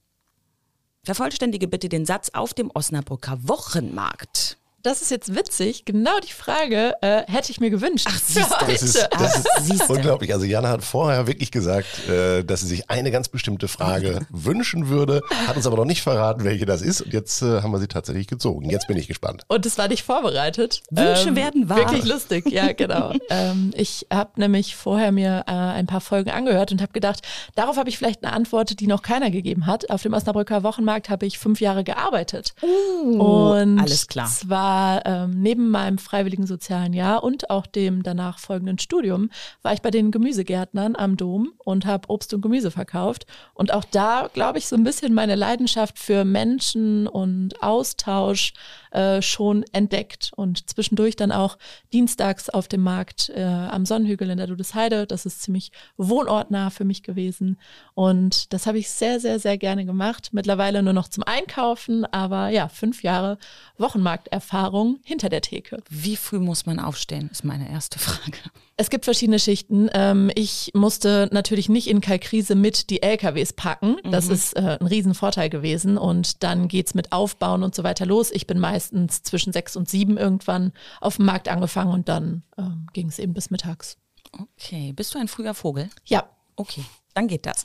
Vervollständige 1.04 1.68
bitte 1.68 1.90
den 1.90 2.06
Satz 2.06 2.30
auf 2.34 2.54
dem 2.54 2.72
Osnabrücker 2.74 3.38
Wochenmarkt 3.50 4.58
das 4.84 5.02
ist 5.02 5.12
jetzt 5.12 5.34
witzig. 5.34 5.86
Genau 5.86 6.20
die 6.20 6.34
Frage 6.34 6.94
äh, 7.02 7.24
hätte 7.32 7.52
ich 7.52 7.62
mir 7.62 7.70
gewünscht. 7.70 8.06
Ach, 8.10 8.20
siehst 8.22 8.52
du. 8.52 8.66
Das 8.68 8.84
ist, 8.84 9.10
das 9.12 9.70
ist 9.70 9.90
unglaublich. 9.90 10.34
Also 10.34 10.46
Jana 10.46 10.70
hat 10.70 10.84
vorher 10.84 11.26
wirklich 11.26 11.52
gesagt, 11.52 12.10
äh, 12.10 12.44
dass 12.44 12.62
sie 12.62 12.68
sich 12.68 12.90
eine 12.90 13.10
ganz 13.10 13.30
bestimmte 13.30 13.70
Frage 13.70 14.20
wünschen 14.30 14.90
würde, 14.90 15.22
hat 15.48 15.56
uns 15.56 15.66
aber 15.66 15.78
noch 15.78 15.86
nicht 15.86 16.02
verraten, 16.02 16.44
welche 16.44 16.66
das 16.66 16.82
ist. 16.82 17.02
Und 17.02 17.14
jetzt 17.14 17.42
äh, 17.42 17.62
haben 17.62 17.72
wir 17.72 17.80
sie 17.80 17.88
tatsächlich 17.88 18.28
gezogen. 18.28 18.70
Jetzt 18.70 18.88
bin 18.88 18.98
ich 18.98 19.08
gespannt. 19.08 19.44
Und 19.48 19.66
es 19.66 19.78
war 19.78 19.88
nicht 19.88 20.04
vorbereitet. 20.04 20.84
Wünsche 20.92 21.30
ähm, 21.30 21.36
werden 21.38 21.70
wahr. 21.70 21.78
Wirklich 21.78 22.04
lustig, 22.04 22.52
ja 22.52 22.74
genau. 22.74 23.14
ähm, 23.30 23.72
ich 23.76 24.06
habe 24.12 24.32
nämlich 24.36 24.76
vorher 24.76 25.14
mir 25.14 25.46
äh, 25.48 25.52
ein 25.52 25.88
paar 25.88 26.02
Folgen 26.02 26.30
angehört 26.30 26.74
und 26.74 26.82
habe 26.82 26.92
gedacht, 26.92 27.22
darauf 27.56 27.78
habe 27.78 27.88
ich 27.88 27.98
vielleicht 27.98 28.22
eine 28.22 28.34
Antwort, 28.34 28.82
die 28.82 28.88
noch 28.88 29.02
keiner 29.02 29.32
gegeben 29.32 29.66
hat. 29.66 29.90
Auf 29.90 30.02
dem 30.02 30.14
Osnabrücker 30.14 30.64
Wochenmarkt 30.64 31.10
habe 31.10 31.26
ich 31.26 31.40
fünf 31.40 31.62
Jahre 31.62 31.86
gearbeitet. 31.86 32.54
Uh, 32.62 33.54
und 33.54 33.80
alles 33.80 34.08
klar. 34.08 34.28
Zwar 34.28 34.73
war 34.74 35.06
ähm, 35.06 35.40
neben 35.40 35.70
meinem 35.70 36.00
freiwilligen 36.00 36.48
sozialen 36.48 36.94
Jahr 36.94 37.24
und 37.24 37.52
auch 37.52 37.68
dem 37.68 38.02
danach 38.02 38.40
folgenden 38.40 38.80
Studium, 38.80 39.30
war 39.62 39.74
ich 39.74 39.84
bei 39.84 39.92
den 39.92 40.10
Gemüsegärtnern 40.10 40.96
am 40.96 41.16
Dom 41.16 41.54
und 41.60 41.86
habe 41.86 42.10
Obst 42.10 42.34
und 42.34 42.42
Gemüse 42.42 42.72
verkauft. 42.72 43.28
Und 43.54 43.72
auch 43.72 43.84
da, 43.84 44.30
glaube 44.34 44.58
ich, 44.58 44.68
so 44.68 44.76
ein 44.76 44.84
bisschen 44.84 45.14
meine 45.14 45.36
Leidenschaft 45.36 46.00
für 46.00 46.26
Menschen 46.26 47.08
und 47.08 47.62
Austausch 47.62 48.54
äh, 48.94 49.22
schon 49.22 49.64
entdeckt. 49.74 50.32
Und 50.36 50.70
zwischendurch 50.70 51.16
dann 51.16 51.32
auch 51.32 51.58
dienstags 51.92 52.50
auf 52.50 52.68
dem 52.68 52.82
Markt 52.82 53.30
äh, 53.30 53.44
am 53.44 53.86
Sonnenhügel 53.86 54.30
in 54.30 54.38
der 54.38 54.48
Dudesheide. 54.48 55.06
Das 55.06 55.26
ist 55.26 55.42
ziemlich 55.42 55.72
wohnortnah 55.98 56.70
für 56.70 56.86
mich 56.86 57.04
gewesen. 57.04 57.60
Und 57.94 58.54
das 58.54 58.66
habe 58.66 58.78
ich 58.78 58.90
sehr, 58.90 59.20
sehr, 59.20 59.40
sehr 59.40 59.58
gerne 59.58 59.86
gemacht. 59.86 60.30
Mittlerweile 60.32 60.84
nur 60.84 60.94
noch 60.94 61.08
zum 61.08 61.24
Einkaufen, 61.24 62.06
aber 62.06 62.50
ja, 62.50 62.68
fünf 62.70 63.04
Jahre 63.04 63.38
Wochenmarkterfahrung 63.78 64.64
Erfahrung 64.64 65.00
hinter 65.04 65.30
der 65.30 65.42
Theke. 65.42 65.82
Wie 65.90 66.16
früh 66.16 66.40
muss 66.40 66.66
man 66.66 66.80
aufstehen, 66.80 67.30
ist 67.32 67.44
meine 67.44 67.70
erste 67.70 68.00
Frage. 68.00 68.38
Es 68.76 68.90
gibt 68.90 69.06
verschiedene 69.06 69.40
Schichten. 69.40 69.90
Ähm, 69.94 70.32
ich 70.34 70.72
musste 70.74 71.30
natürlich 71.32 71.70
nicht 71.70 71.88
in 71.88 72.02
Kalkrise 72.02 72.56
mit 72.56 72.90
die 72.90 73.04
LKWs 73.04 73.54
packen. 73.54 73.98
Das 74.04 74.28
mhm. 74.28 74.34
ist 74.34 74.54
äh, 74.56 74.78
ein 74.80 74.88
Riesenvorteil 74.88 75.50
gewesen. 75.50 75.98
Und 75.98 76.44
dann 76.44 76.68
geht 76.68 76.88
es 76.88 76.96
mit 76.96 77.12
Aufbauen 77.12 77.64
und 77.64 77.76
so 77.76 77.84
weiter 77.84 78.06
los. 78.06 78.32
Ich 78.32 78.48
bin 78.48 78.60
meistens 78.60 79.22
zwischen 79.22 79.54
sechs 79.54 79.76
und 79.76 79.90
sieben 79.90 80.18
irgendwann 80.18 80.74
auf 81.02 81.18
dem 81.18 81.26
Markt 81.26 81.50
angefangen 81.50 81.92
und 81.92 82.10
dann 82.10 82.44
ähm, 82.58 82.88
ging 82.94 83.08
es 83.08 83.20
eben 83.20 83.34
bis 83.34 83.52
mittags. 83.52 83.98
Okay. 84.32 84.92
Bist 84.94 85.14
du 85.14 85.20
ein 85.20 85.28
früher 85.28 85.54
Vogel? 85.54 85.90
Ja. 86.06 86.28
Okay 86.56 86.84
dann 87.14 87.28
geht 87.28 87.46
das. 87.46 87.64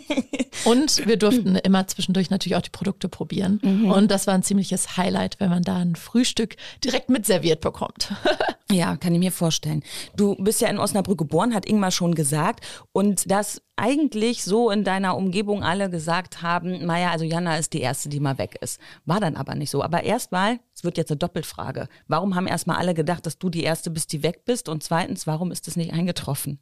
und 0.64 1.06
wir 1.06 1.16
durften 1.16 1.56
immer 1.56 1.86
zwischendurch 1.86 2.30
natürlich 2.30 2.56
auch 2.56 2.62
die 2.62 2.70
Produkte 2.70 3.08
probieren. 3.08 3.60
Mhm. 3.62 3.90
Und 3.90 4.10
das 4.10 4.26
war 4.26 4.34
ein 4.34 4.42
ziemliches 4.42 4.96
Highlight, 4.96 5.38
wenn 5.38 5.50
man 5.50 5.62
da 5.62 5.76
ein 5.76 5.96
Frühstück 5.96 6.56
direkt 6.84 7.10
mit 7.10 7.26
serviert 7.26 7.60
bekommt. 7.60 8.12
ja, 8.70 8.96
kann 8.96 9.14
ich 9.14 9.20
mir 9.20 9.32
vorstellen. 9.32 9.82
Du 10.16 10.34
bist 10.36 10.60
ja 10.60 10.68
in 10.68 10.78
Osnabrück 10.78 11.18
geboren, 11.18 11.54
hat 11.54 11.66
Ingmar 11.66 11.90
schon 11.90 12.14
gesagt. 12.14 12.64
Und 12.92 13.30
das 13.30 13.62
eigentlich 13.76 14.44
so 14.44 14.70
in 14.70 14.84
deiner 14.84 15.16
Umgebung 15.16 15.62
alle 15.62 15.88
gesagt 15.88 16.42
haben, 16.42 16.84
naja, 16.84 17.10
also 17.10 17.24
Jana 17.24 17.56
ist 17.56 17.72
die 17.72 17.80
Erste, 17.80 18.10
die 18.10 18.20
mal 18.20 18.36
weg 18.36 18.58
ist. 18.60 18.78
War 19.06 19.20
dann 19.20 19.36
aber 19.36 19.54
nicht 19.54 19.70
so. 19.70 19.82
Aber 19.82 20.02
erstmal, 20.02 20.58
es 20.80 20.84
wird 20.84 20.96
jetzt 20.96 21.10
eine 21.10 21.18
Doppelfrage. 21.18 21.88
Warum 22.08 22.34
haben 22.34 22.46
erstmal 22.46 22.78
alle 22.78 22.94
gedacht, 22.94 23.26
dass 23.26 23.36
du 23.38 23.50
die 23.50 23.64
Erste 23.64 23.90
bist, 23.90 24.14
die 24.14 24.22
weg 24.22 24.46
bist? 24.46 24.66
Und 24.66 24.82
zweitens, 24.82 25.26
warum 25.26 25.52
ist 25.52 25.66
das 25.66 25.76
nicht 25.76 25.92
eingetroffen? 25.92 26.58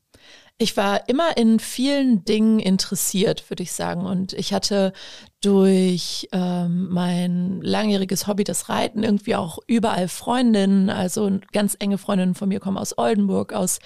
Ich 0.57 0.77
war 0.77 1.09
immer 1.09 1.37
in 1.37 1.61
vielen 1.61 2.25
Dingen 2.25 2.59
interessiert, 2.59 3.49
würde 3.49 3.63
ich 3.63 3.71
sagen. 3.71 4.07
Und 4.07 4.33
ich 4.33 4.53
hatte 4.53 4.93
durch 5.41 6.27
ähm, 6.33 6.89
mein 6.89 7.61
langjähriges 7.63 8.27
Hobby, 8.27 8.43
das 8.43 8.69
Reiten, 8.69 9.05
irgendwie 9.05 9.37
auch 9.37 9.61
überall 9.69 10.09
Freundinnen. 10.09 10.91
Also 10.91 11.39
ganz 11.53 11.77
enge 11.79 11.97
Freundinnen 11.97 12.35
von 12.35 12.49
mir 12.49 12.59
kommen 12.59 12.77
aus 12.77 12.99
Oldenburg, 12.99 13.53
aus 13.53 13.79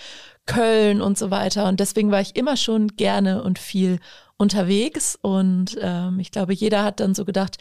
Köln 0.46 1.02
und 1.02 1.18
so 1.18 1.30
weiter. 1.30 1.68
Und 1.68 1.78
deswegen 1.78 2.10
war 2.10 2.22
ich 2.22 2.36
immer 2.36 2.56
schon 2.56 2.88
gerne 2.96 3.42
und 3.42 3.58
viel 3.58 3.98
unterwegs. 4.38 5.18
Und 5.20 5.76
ähm, 5.78 6.20
ich 6.20 6.30
glaube, 6.30 6.54
jeder 6.54 6.84
hat 6.84 7.00
dann 7.00 7.14
so 7.14 7.26
gedacht, 7.26 7.58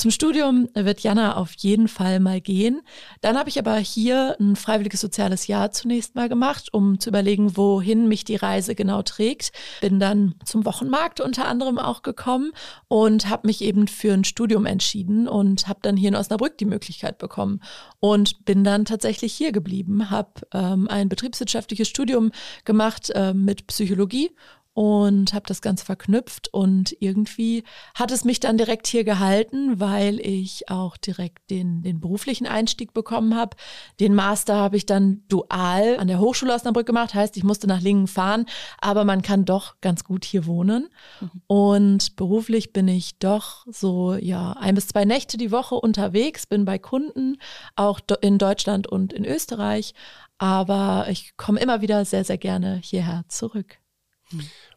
zum 0.00 0.10
Studium 0.10 0.66
wird 0.72 1.00
Jana 1.00 1.36
auf 1.36 1.52
jeden 1.58 1.86
Fall 1.86 2.20
mal 2.20 2.40
gehen. 2.40 2.80
Dann 3.20 3.36
habe 3.36 3.50
ich 3.50 3.58
aber 3.58 3.76
hier 3.76 4.34
ein 4.40 4.56
freiwilliges 4.56 5.02
soziales 5.02 5.46
Jahr 5.46 5.72
zunächst 5.72 6.14
mal 6.14 6.30
gemacht, 6.30 6.72
um 6.72 6.98
zu 6.98 7.10
überlegen, 7.10 7.54
wohin 7.58 8.08
mich 8.08 8.24
die 8.24 8.36
Reise 8.36 8.74
genau 8.74 9.02
trägt. 9.02 9.52
Bin 9.82 10.00
dann 10.00 10.36
zum 10.46 10.64
Wochenmarkt 10.64 11.20
unter 11.20 11.46
anderem 11.46 11.78
auch 11.78 12.00
gekommen 12.00 12.52
und 12.88 13.28
habe 13.28 13.46
mich 13.46 13.60
eben 13.60 13.88
für 13.88 14.14
ein 14.14 14.24
Studium 14.24 14.64
entschieden 14.64 15.28
und 15.28 15.68
habe 15.68 15.80
dann 15.82 15.98
hier 15.98 16.08
in 16.08 16.16
Osnabrück 16.16 16.56
die 16.56 16.64
Möglichkeit 16.64 17.18
bekommen 17.18 17.60
und 17.98 18.46
bin 18.46 18.64
dann 18.64 18.86
tatsächlich 18.86 19.34
hier 19.34 19.52
geblieben, 19.52 20.08
habe 20.08 20.30
ähm, 20.54 20.88
ein 20.88 21.10
betriebswirtschaftliches 21.10 21.88
Studium 21.88 22.32
gemacht 22.64 23.10
äh, 23.10 23.34
mit 23.34 23.66
Psychologie 23.66 24.30
und 24.72 25.34
habe 25.34 25.46
das 25.46 25.62
Ganze 25.62 25.84
verknüpft 25.84 26.48
und 26.54 26.96
irgendwie 27.00 27.64
hat 27.94 28.12
es 28.12 28.24
mich 28.24 28.38
dann 28.38 28.56
direkt 28.56 28.86
hier 28.86 29.02
gehalten, 29.02 29.80
weil 29.80 30.20
ich 30.20 30.70
auch 30.70 30.96
direkt 30.96 31.50
den, 31.50 31.82
den 31.82 32.00
beruflichen 32.00 32.46
Einstieg 32.46 32.92
bekommen 32.92 33.34
habe. 33.34 33.56
Den 33.98 34.14
Master 34.14 34.54
habe 34.54 34.76
ich 34.76 34.86
dann 34.86 35.24
dual 35.28 35.96
an 35.98 36.06
der 36.06 36.20
Hochschule 36.20 36.54
Osnabrück 36.54 36.86
gemacht, 36.86 37.14
heißt, 37.14 37.36
ich 37.36 37.42
musste 37.42 37.66
nach 37.66 37.80
Lingen 37.80 38.06
fahren, 38.06 38.46
aber 38.80 39.04
man 39.04 39.22
kann 39.22 39.44
doch 39.44 39.80
ganz 39.80 40.04
gut 40.04 40.24
hier 40.24 40.46
wohnen. 40.46 40.88
Mhm. 41.20 41.30
Und 41.48 42.16
beruflich 42.16 42.72
bin 42.72 42.86
ich 42.86 43.18
doch 43.18 43.66
so, 43.68 44.14
ja, 44.14 44.52
ein 44.52 44.76
bis 44.76 44.86
zwei 44.86 45.04
Nächte 45.04 45.36
die 45.36 45.50
Woche 45.50 45.74
unterwegs, 45.74 46.46
bin 46.46 46.64
bei 46.64 46.78
Kunden, 46.78 47.38
auch 47.74 48.00
in 48.20 48.38
Deutschland 48.38 48.86
und 48.86 49.12
in 49.12 49.24
Österreich, 49.24 49.94
aber 50.38 51.06
ich 51.10 51.36
komme 51.36 51.60
immer 51.60 51.80
wieder 51.80 52.04
sehr, 52.04 52.24
sehr 52.24 52.38
gerne 52.38 52.80
hierher 52.82 53.24
zurück. 53.28 53.79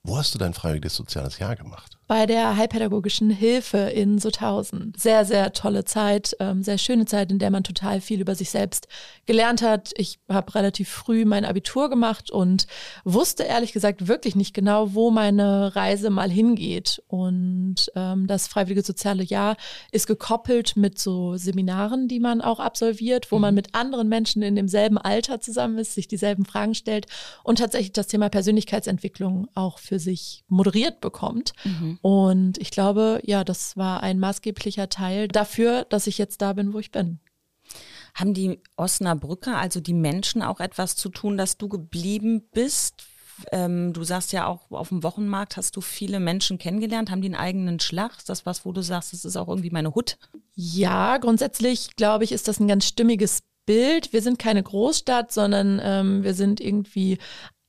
Wo 0.04 0.18
hast 0.18 0.34
du 0.34 0.40
dein 0.40 0.54
freiwilliges 0.54 0.96
soziales 0.96 1.40
Jahr 1.40 1.56
gemacht? 1.56 1.98
Bei 2.08 2.26
der 2.26 2.58
Heilpädagogischen 2.58 3.30
Hilfe 3.30 3.78
in 3.78 4.20
Sutthausen. 4.20 4.94
Sehr, 4.98 5.26
sehr 5.26 5.54
tolle 5.54 5.86
Zeit, 5.86 6.36
ähm, 6.40 6.62
sehr 6.62 6.78
schöne 6.78 7.06
Zeit, 7.06 7.32
in 7.32 7.40
der 7.40 7.50
man 7.50 7.64
total 7.64 8.02
viel 8.02 8.22
über 8.22 8.36
sich 8.36 8.50
selbst 8.50 8.88
gelernt 9.26 9.62
hat. 9.62 9.92
Ich 9.96 10.20
habe 10.30 10.54
relativ 10.56 10.90
früh 10.90 11.26
mein 11.26 11.46
Abitur 11.46 11.90
gemacht 11.90 12.30
und 12.30 12.68
wusste 13.06 13.44
ehrlich 13.44 13.72
gesagt 13.72 14.08
wirklich 14.08 14.36
nicht 14.36 14.54
genau, 14.54 14.94
wo 14.94 15.12
meine 15.12 15.76
Reise 15.76 16.10
mal 16.10 16.30
hingeht. 16.30 17.02
Und 17.08 17.92
ähm, 17.96 18.28
das 18.28 18.48
Freiwillige 18.48 18.84
Soziale 18.84 19.24
Jahr 19.24 19.56
ist 19.92 20.08
gekoppelt 20.08 20.76
mit 20.76 21.00
so 21.00 21.38
Seminaren, 21.38 22.08
die 22.08 22.20
man 22.20 22.42
auch 22.42 22.60
absolviert, 22.60 23.32
wo 23.32 23.38
mhm. 23.38 23.42
man 23.42 23.56
mit 23.56 23.76
anderen 23.76 24.10
Menschen 24.10 24.42
in 24.42 24.56
demselben 24.56 24.98
Alter 24.98 25.40
zusammen 25.40 25.78
ist, 25.78 25.94
sich 25.94 26.08
dieselben 26.08 26.46
Fragen 26.46 26.76
stellt 26.76 27.08
und 27.44 27.60
tatsächlich 27.60 27.94
das 27.94 28.08
Thema 28.08 28.30
Persönlichkeitsentwicklung 28.30 29.48
auch 29.56 29.80
für 29.80 30.00
sich 30.00 30.44
moderiert 30.48 31.00
bekommt. 31.00 31.54
Mhm. 31.64 31.93
Und 32.02 32.58
ich 32.58 32.72
glaube, 32.72 33.20
ja, 33.24 33.44
das 33.44 33.78
war 33.78 34.04
ein 34.04 34.20
maßgeblicher 34.20 34.90
Teil 34.90 35.28
dafür, 35.28 35.86
dass 35.86 36.08
ich 36.08 36.18
jetzt 36.18 36.42
da 36.42 36.54
bin, 36.54 36.74
wo 36.74 36.80
ich 36.80 36.92
bin. 36.92 37.20
Haben 38.14 38.34
die 38.34 38.62
Osnabrücker, 38.76 39.58
also 39.58 39.80
die 39.80 39.94
Menschen, 39.94 40.44
auch 40.44 40.60
etwas 40.60 40.96
zu 40.96 41.10
tun, 41.10 41.38
dass 41.38 41.58
du 41.58 41.68
geblieben 41.68 42.44
bist? 42.52 43.06
Ähm, 43.52 43.94
du 43.94 44.04
sagst 44.04 44.32
ja 44.32 44.46
auch, 44.46 44.70
auf 44.70 44.90
dem 44.90 45.02
Wochenmarkt 45.02 45.58
hast 45.58 45.76
du 45.76 45.82
viele 45.82 46.20
Menschen 46.20 46.60
kennengelernt. 46.60 47.10
Haben 47.10 47.22
die 47.22 47.30
einen 47.30 47.36
eigenen 47.36 47.80
Schlag? 47.80 48.18
Ist 48.18 48.30
das 48.30 48.46
was, 48.46 48.66
wo 48.66 48.72
du 48.72 48.82
sagst, 48.82 49.14
das 49.14 49.26
ist 49.26 49.38
auch 49.38 49.48
irgendwie 49.48 49.72
meine 49.72 49.96
Hut? 49.96 50.18
Ja, 50.54 51.18
grundsätzlich 51.18 51.96
glaube 51.96 52.24
ich, 52.24 52.32
ist 52.32 52.48
das 52.48 52.60
ein 52.60 52.68
ganz 52.68 52.86
stimmiges 52.86 53.42
Bild. 53.66 54.14
Wir 54.14 54.22
sind 54.22 54.38
keine 54.38 54.62
Großstadt, 54.62 55.32
sondern 55.32 55.80
ähm, 55.84 56.24
wir 56.24 56.34
sind 56.34 56.62
irgendwie 56.62 57.18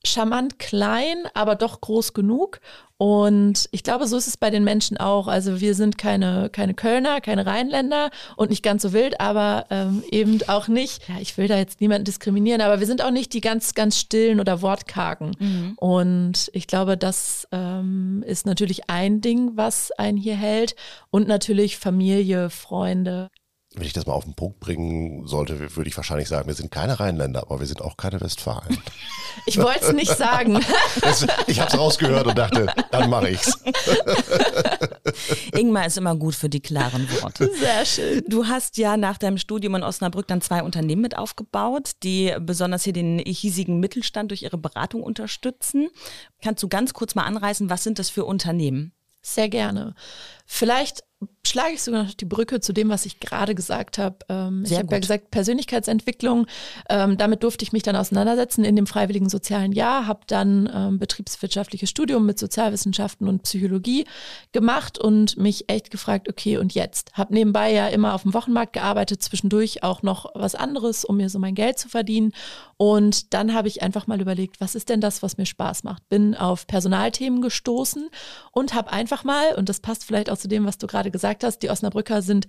charmant 0.05 0.59
klein, 0.59 1.23
aber 1.33 1.55
doch 1.55 1.81
groß 1.81 2.13
genug. 2.13 2.59
Und 2.97 3.67
ich 3.71 3.83
glaube, 3.83 4.07
so 4.07 4.15
ist 4.15 4.27
es 4.27 4.37
bei 4.37 4.49
den 4.49 4.63
Menschen 4.63 4.95
auch. 4.95 5.27
Also 5.27 5.59
wir 5.59 5.75
sind 5.75 5.97
keine, 5.97 6.49
keine 6.49 6.73
Kölner, 6.73 7.19
keine 7.19 7.45
Rheinländer 7.45 8.09
und 8.37 8.49
nicht 8.51 8.63
ganz 8.63 8.83
so 8.83 8.93
wild, 8.93 9.19
aber 9.19 9.65
ähm, 9.69 10.01
eben 10.11 10.39
auch 10.47 10.69
nicht, 10.69 11.09
ja, 11.09 11.15
ich 11.19 11.37
will 11.37 11.49
da 11.49 11.57
jetzt 11.57 11.81
niemanden 11.81 12.05
diskriminieren, 12.05 12.61
aber 12.61 12.79
wir 12.79 12.87
sind 12.87 13.03
auch 13.03 13.11
nicht 13.11 13.33
die 13.33 13.41
ganz, 13.41 13.73
ganz 13.73 13.99
stillen 13.99 14.39
oder 14.39 14.61
wortkargen. 14.61 15.31
Mhm. 15.37 15.73
Und 15.75 16.49
ich 16.53 16.67
glaube, 16.67 16.95
das 16.95 17.49
ähm, 17.51 18.23
ist 18.25 18.45
natürlich 18.45 18.89
ein 18.89 19.19
Ding, 19.19 19.57
was 19.57 19.91
einen 19.91 20.17
hier 20.17 20.37
hält. 20.37 20.75
Und 21.11 21.27
natürlich 21.27 21.77
Familie, 21.77 22.49
Freunde 22.49 23.29
wenn 23.75 23.85
ich 23.85 23.93
das 23.93 24.05
mal 24.05 24.13
auf 24.13 24.23
den 24.23 24.33
Punkt 24.33 24.59
bringen 24.59 25.27
sollte, 25.27 25.75
würde 25.75 25.89
ich 25.89 25.97
wahrscheinlich 25.97 26.27
sagen, 26.27 26.47
wir 26.47 26.55
sind 26.55 26.71
keine 26.71 26.99
Rheinländer, 26.99 27.43
aber 27.43 27.59
wir 27.59 27.67
sind 27.67 27.81
auch 27.81 27.97
keine 27.97 28.21
Westfalen. 28.21 28.77
Ich 29.47 29.57
wollte 29.57 29.87
es 29.87 29.93
nicht 29.93 30.15
sagen. 30.15 30.59
Das, 31.01 31.27
ich 31.47 31.59
habe 31.59 31.69
es 31.69 31.77
rausgehört 31.77 32.25
und 32.25 32.37
dachte, 32.37 32.67
dann 32.89 33.09
mache 33.09 33.29
ich's. 33.29 33.59
Ingmar 35.53 35.87
ist 35.87 35.97
immer 35.97 36.15
gut 36.15 36.35
für 36.35 36.47
die 36.47 36.61
klaren 36.61 37.07
Worte. 37.21 37.51
Sehr 37.53 37.85
schön. 37.85 38.23
Du 38.27 38.47
hast 38.47 38.77
ja 38.77 38.95
nach 38.95 39.17
deinem 39.17 39.37
Studium 39.37 39.75
in 39.75 39.83
Osnabrück 39.83 40.27
dann 40.27 40.39
zwei 40.41 40.63
Unternehmen 40.63 41.01
mit 41.01 41.17
aufgebaut, 41.17 41.91
die 42.03 42.33
besonders 42.39 42.85
hier 42.85 42.93
den 42.93 43.19
hiesigen 43.19 43.81
Mittelstand 43.81 44.31
durch 44.31 44.43
ihre 44.43 44.57
Beratung 44.57 45.03
unterstützen. 45.03 45.89
Kannst 46.41 46.63
du 46.63 46.69
ganz 46.69 46.93
kurz 46.93 47.13
mal 47.13 47.23
anreißen, 47.23 47.69
was 47.69 47.83
sind 47.83 47.99
das 47.99 48.09
für 48.09 48.23
Unternehmen? 48.23 48.93
Sehr 49.21 49.49
gerne. 49.49 49.95
Vielleicht 50.45 51.03
schlage 51.47 51.73
ich 51.73 51.83
sogar 51.83 52.03
noch 52.03 52.13
die 52.13 52.25
Brücke 52.25 52.59
zu 52.59 52.73
dem, 52.73 52.89
was 52.89 53.05
ich 53.05 53.19
gerade 53.19 53.55
gesagt 53.55 53.97
habe. 53.97 54.17
Ähm, 54.29 54.63
ich 54.65 54.77
habe 54.77 54.91
ja 54.91 54.99
gesagt, 54.99 55.31
Persönlichkeitsentwicklung. 55.31 56.47
Ähm, 56.89 57.17
damit 57.17 57.43
durfte 57.43 57.63
ich 57.63 57.71
mich 57.71 57.83
dann 57.83 57.95
auseinandersetzen 57.95 58.63
in 58.65 58.75
dem 58.75 58.87
freiwilligen 58.87 59.29
sozialen 59.29 59.71
Jahr, 59.71 60.07
habe 60.07 60.21
dann 60.27 60.69
ähm, 60.73 60.99
betriebswirtschaftliches 60.99 61.89
Studium 61.89 62.25
mit 62.25 62.39
Sozialwissenschaften 62.39 63.27
und 63.27 63.43
Psychologie 63.43 64.05
gemacht 64.51 64.97
und 64.97 65.37
mich 65.37 65.69
echt 65.69 65.91
gefragt, 65.91 66.29
okay, 66.29 66.57
und 66.57 66.73
jetzt? 66.73 67.11
Habe 67.13 67.33
nebenbei 67.33 67.71
ja 67.71 67.87
immer 67.87 68.13
auf 68.13 68.23
dem 68.23 68.33
Wochenmarkt 68.33 68.73
gearbeitet, 68.73 69.21
zwischendurch 69.21 69.83
auch 69.83 70.03
noch 70.03 70.31
was 70.33 70.55
anderes, 70.55 71.05
um 71.05 71.17
mir 71.17 71.29
so 71.29 71.39
mein 71.39 71.55
Geld 71.55 71.79
zu 71.79 71.89
verdienen. 71.89 72.33
Und 72.77 73.33
dann 73.33 73.53
habe 73.53 73.67
ich 73.67 73.81
einfach 73.81 74.07
mal 74.07 74.19
überlegt, 74.19 74.59
was 74.59 74.75
ist 74.75 74.89
denn 74.89 74.99
das, 74.99 75.23
was 75.23 75.37
mir 75.37 75.45
Spaß 75.45 75.83
macht? 75.83 76.09
Bin 76.09 76.35
auf 76.35 76.67
Personalthemen 76.67 77.41
gestoßen 77.41 78.09
und 78.51 78.73
habe 78.73 78.91
einfach 78.91 79.23
mal, 79.23 79.55
und 79.55 79.69
das 79.69 79.79
passt 79.79 80.03
vielleicht 80.03 80.29
auch 80.29 80.37
zu 80.37 80.47
dem, 80.47 80.65
was 80.65 80.77
du 80.77 80.87
gerade 80.87 81.11
gesagt 81.15 81.45
hast, 81.45 81.59
die 81.59 81.69
Osnabrücker 81.69 82.21
sind 82.21 82.45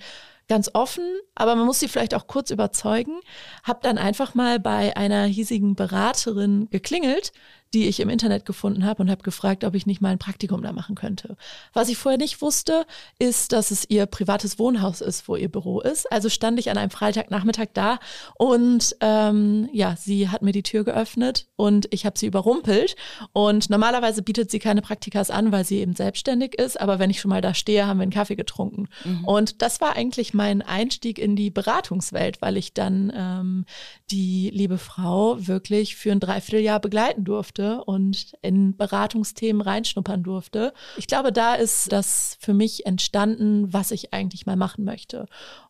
ganz 0.49 0.71
offen, 0.75 1.05
aber 1.35 1.57
man 1.57 1.67
muss 1.67 1.81
sie 1.81 1.89
vielleicht 1.89 2.15
auch 2.15 2.27
kurz 2.27 2.51
überzeugen. 2.51 3.21
Hab 3.65 3.83
dann 3.83 3.99
einfach 3.99 4.35
mal 4.35 4.61
bei 4.61 4.97
einer 4.97 5.25
hiesigen 5.25 5.75
Beraterin 5.75 6.69
geklingelt, 6.71 7.33
die 7.75 7.89
ich 7.89 8.01
im 8.01 8.09
Internet 8.09 8.45
gefunden 8.45 8.85
habe 8.85 9.03
und 9.03 9.11
habe 9.11 9.23
gefragt, 9.23 9.65
ob 9.65 9.75
ich 9.75 9.87
nicht 9.87 10.01
mal 10.01 10.11
ein 10.11 10.19
Praktikum 10.19 10.63
da 10.63 10.73
machen 10.73 10.95
könnte. 10.95 11.37
Was 11.73 11.89
ich 11.89 11.99
vorher 11.99 12.19
nicht 12.19 12.41
wusste, 12.41 12.87
ist, 13.19 13.53
dass 13.53 13.71
es 13.71 13.85
ihr 13.91 14.07
privates 14.07 14.59
Wohnhaus 14.59 15.01
ist, 15.01 15.29
wo 15.29 15.37
ihr 15.37 15.51
Büro 15.51 15.81
ist. 15.81 16.11
Also 16.11 16.29
stand 16.29 16.59
ich 16.59 16.71
an 16.71 16.79
einem 16.79 16.91
Freitagnachmittag 16.91 17.69
da 17.75 17.99
und 18.39 18.97
ähm, 19.01 19.69
ja, 19.73 19.97
sie 19.97 20.29
hat 20.29 20.43
mir 20.43 20.53
die 20.53 20.63
Tür 20.63 20.85
geöffnet 20.85 21.49
und 21.57 21.89
ich 21.91 22.07
habe 22.07 22.19
sie 22.19 22.27
überrumpelt. 22.27 22.97
Und 23.33 23.69
normalerweise 23.69 24.23
bietet 24.23 24.51
sie 24.51 24.59
keine 24.59 24.81
Praktikas 24.81 25.31
an, 25.31 25.53
weil 25.53 25.65
sie 25.65 25.79
eben 25.81 25.95
selbstständig 25.95 26.55
ist. 26.55 26.81
Aber 26.81 26.99
wenn 26.99 27.11
ich 27.11 27.21
schon 27.21 27.31
mal 27.31 27.43
da 27.43 27.53
stehe, 27.53 27.87
haben 27.87 27.99
wir 27.99 28.05
einen 28.05 28.13
Kaffee 28.13 28.37
getrunken. 28.37 28.89
Mhm. 29.05 29.25
Und 29.25 29.63
das 29.63 29.81
war 29.81 29.97
eigentlich 29.97 30.33
mein 30.37 30.63
Einstieg 30.63 31.19
in 31.19 31.35
die 31.35 31.51
Beratungswelt, 31.51 32.41
weil 32.43 32.57
ich 32.57 32.75
dann 32.75 33.13
ähm, 33.15 33.65
die 34.11 34.51
liebe 34.53 34.79
Frau 34.79 35.47
wirklich 35.47 35.97
für 35.97 36.13
ein 36.13 36.21
Dreivierteljahr 36.21 36.81
begleiten 36.81 37.25
durfte 37.25 37.83
und 37.85 38.35
in 38.43 38.77
Beratungsthemen 38.77 39.63
reinschnuppern 39.63 40.23
durfte. 40.23 40.73
Ich 40.97 41.07
glaube, 41.07 41.33
da 41.33 41.55
ist 41.55 41.91
das 41.91 42.37
für 42.41 42.55
mich 42.55 42.87
entstanden, 42.87 43.73
was 43.73 43.91
ich 43.91 44.13
eigentlich 44.13 44.47
mal 44.47 44.57
machen 44.57 44.85
möchte. 44.85 45.27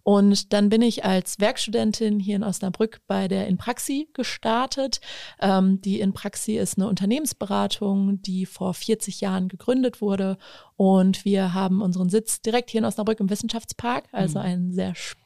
Und 0.09 0.53
dann 0.53 0.69
bin 0.69 0.83
ich 0.83 1.05
als 1.05 1.41
Werkstudentin 1.41 2.21
hier 2.21 2.37
in 2.37 2.45
Osnabrück 2.45 3.01
bei 3.09 3.27
der 3.27 3.49
Inpraxi 3.49 4.09
gestartet. 4.13 5.01
Ähm, 5.41 5.81
die 5.81 5.99
Inpraxi 5.99 6.57
ist 6.59 6.79
eine 6.79 6.87
Unternehmensberatung, 6.87 8.23
die 8.23 8.47
vor 8.47 8.73
40 8.73 9.21
Jahren 9.21 9.49
gegründet 9.49 10.01
wurde. 10.01 10.39
Und 10.77 11.25
wir 11.25 11.55
haben 11.55 11.83
unseren 11.83 12.09
Sitz 12.09 12.41
direkt 12.41 12.71
hier 12.71 12.79
in 12.79 12.85
Osnabrück 12.85 13.19
im 13.19 13.31
Wissenschaftspark, 13.31 14.05
also 14.13 14.39
mhm. 14.39 14.45
ein 14.45 14.73
sehr 14.73 14.95
spannendes 14.95 15.25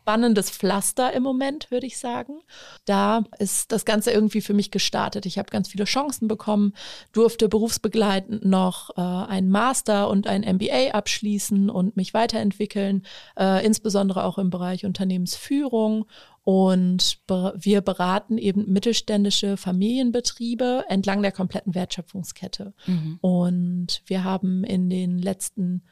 Pflaster 0.50 1.12
im 1.12 1.22
Moment, 1.22 1.70
würde 1.70 1.86
ich 1.86 1.98
sagen. 1.98 2.40
Da 2.84 3.24
ist 3.38 3.72
das 3.72 3.84
Ganze 3.84 4.10
irgendwie 4.10 4.40
für 4.40 4.54
mich 4.54 4.70
gestartet. 4.70 5.26
Ich 5.26 5.38
habe 5.38 5.50
ganz 5.50 5.68
viele 5.68 5.84
Chancen 5.84 6.26
bekommen, 6.26 6.72
durfte 7.12 7.48
berufsbegleitend 7.48 8.44
noch 8.44 8.96
äh, 8.96 9.00
einen 9.00 9.50
Master 9.50 10.08
und 10.08 10.26
ein 10.26 10.42
MBA 10.42 10.92
abschließen 10.92 11.68
und 11.68 11.96
mich 11.96 12.14
weiterentwickeln, 12.14 13.04
äh, 13.38 13.64
insbesondere 13.64 14.24
auch 14.24 14.38
im 14.38 14.50
Bereich 14.50 14.70
Bereich 14.70 14.84
Unternehmensführung 14.84 16.06
und 16.42 17.18
wir 17.54 17.80
beraten 17.80 18.38
eben 18.38 18.70
mittelständische 18.72 19.56
Familienbetriebe 19.56 20.84
entlang 20.88 21.22
der 21.22 21.32
kompletten 21.32 21.74
Wertschöpfungskette. 21.74 22.72
Mhm. 22.86 23.18
Und 23.20 24.02
wir 24.06 24.24
haben 24.24 24.64
in 24.64 24.88
den 24.88 25.18
letzten 25.18 25.82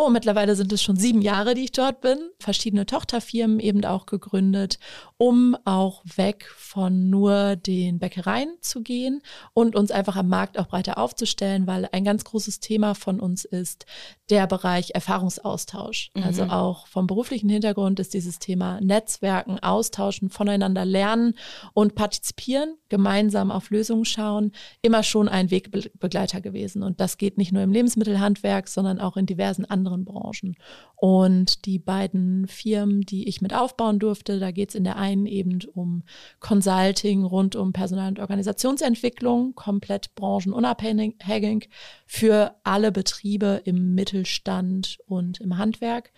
Oh, 0.00 0.10
mittlerweile 0.10 0.54
sind 0.54 0.72
es 0.72 0.80
schon 0.80 0.94
sieben 0.94 1.22
Jahre, 1.22 1.54
die 1.54 1.64
ich 1.64 1.72
dort 1.72 2.02
bin. 2.02 2.18
Verschiedene 2.38 2.86
Tochterfirmen 2.86 3.58
eben 3.58 3.84
auch 3.84 4.06
gegründet, 4.06 4.78
um 5.16 5.56
auch 5.64 6.04
weg 6.14 6.48
von 6.56 7.10
nur 7.10 7.56
den 7.56 7.98
Bäckereien 7.98 8.54
zu 8.60 8.82
gehen 8.82 9.22
und 9.54 9.74
uns 9.74 9.90
einfach 9.90 10.14
am 10.14 10.28
Markt 10.28 10.56
auch 10.56 10.68
breiter 10.68 10.98
aufzustellen, 10.98 11.66
weil 11.66 11.88
ein 11.90 12.04
ganz 12.04 12.22
großes 12.22 12.60
Thema 12.60 12.94
von 12.94 13.18
uns 13.18 13.44
ist 13.44 13.86
der 14.30 14.46
Bereich 14.46 14.92
Erfahrungsaustausch. 14.94 16.12
Mhm. 16.14 16.22
Also 16.22 16.44
auch 16.44 16.86
vom 16.86 17.08
beruflichen 17.08 17.48
Hintergrund 17.48 17.98
ist 17.98 18.14
dieses 18.14 18.38
Thema 18.38 18.80
Netzwerken, 18.80 19.58
Austauschen, 19.58 20.30
voneinander 20.30 20.84
lernen 20.84 21.34
und 21.74 21.96
partizipieren, 21.96 22.76
gemeinsam 22.88 23.50
auf 23.50 23.70
Lösungen 23.70 24.04
schauen, 24.04 24.52
immer 24.80 25.02
schon 25.02 25.28
ein 25.28 25.50
Wegbegleiter 25.50 26.40
gewesen. 26.40 26.84
Und 26.84 27.00
das 27.00 27.16
geht 27.18 27.36
nicht 27.36 27.50
nur 27.50 27.64
im 27.64 27.72
Lebensmittelhandwerk, 27.72 28.68
sondern 28.68 29.00
auch 29.00 29.16
in 29.16 29.26
diversen 29.26 29.64
anderen 29.64 29.87
anderen 29.88 30.04
Branchen. 30.04 30.56
Und 30.96 31.64
die 31.64 31.78
beiden 31.78 32.46
Firmen, 32.46 33.02
die 33.02 33.28
ich 33.28 33.40
mit 33.40 33.54
aufbauen 33.54 33.98
durfte, 33.98 34.38
da 34.38 34.50
geht 34.50 34.70
es 34.70 34.74
in 34.74 34.84
der 34.84 34.96
einen 34.96 35.26
eben 35.26 35.58
um 35.74 36.02
Consulting 36.40 37.24
rund 37.24 37.56
um 37.56 37.72
Personal- 37.72 38.08
und 38.08 38.20
Organisationsentwicklung, 38.20 39.54
komplett 39.54 40.14
branchenunabhängig 40.14 41.70
für 42.06 42.54
alle 42.64 42.92
Betriebe 42.92 43.62
im 43.64 43.94
Mittelstand 43.94 44.98
und 45.06 45.40
im 45.40 45.58
Handwerk. 45.58 46.12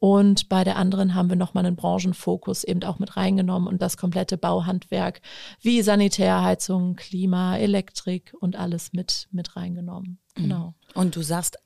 Und 0.00 0.50
bei 0.50 0.64
der 0.64 0.76
anderen 0.76 1.14
haben 1.14 1.30
wir 1.30 1.36
nochmal 1.36 1.64
einen 1.64 1.76
Branchenfokus 1.76 2.64
eben 2.64 2.82
auch 2.82 2.98
mit 2.98 3.16
reingenommen 3.16 3.66
und 3.66 3.80
das 3.80 3.96
komplette 3.96 4.36
Bauhandwerk 4.36 5.22
wie 5.62 5.80
Sanitärheizung, 5.80 6.96
Klima, 6.96 7.56
Elektrik 7.56 8.34
und 8.38 8.54
alles 8.54 8.92
mit, 8.92 9.28
mit 9.30 9.56
reingenommen. 9.56 10.18
Mhm. 10.36 10.42
Genau. 10.42 10.74
Und 10.92 11.16
du 11.16 11.22
sagst, 11.22 11.56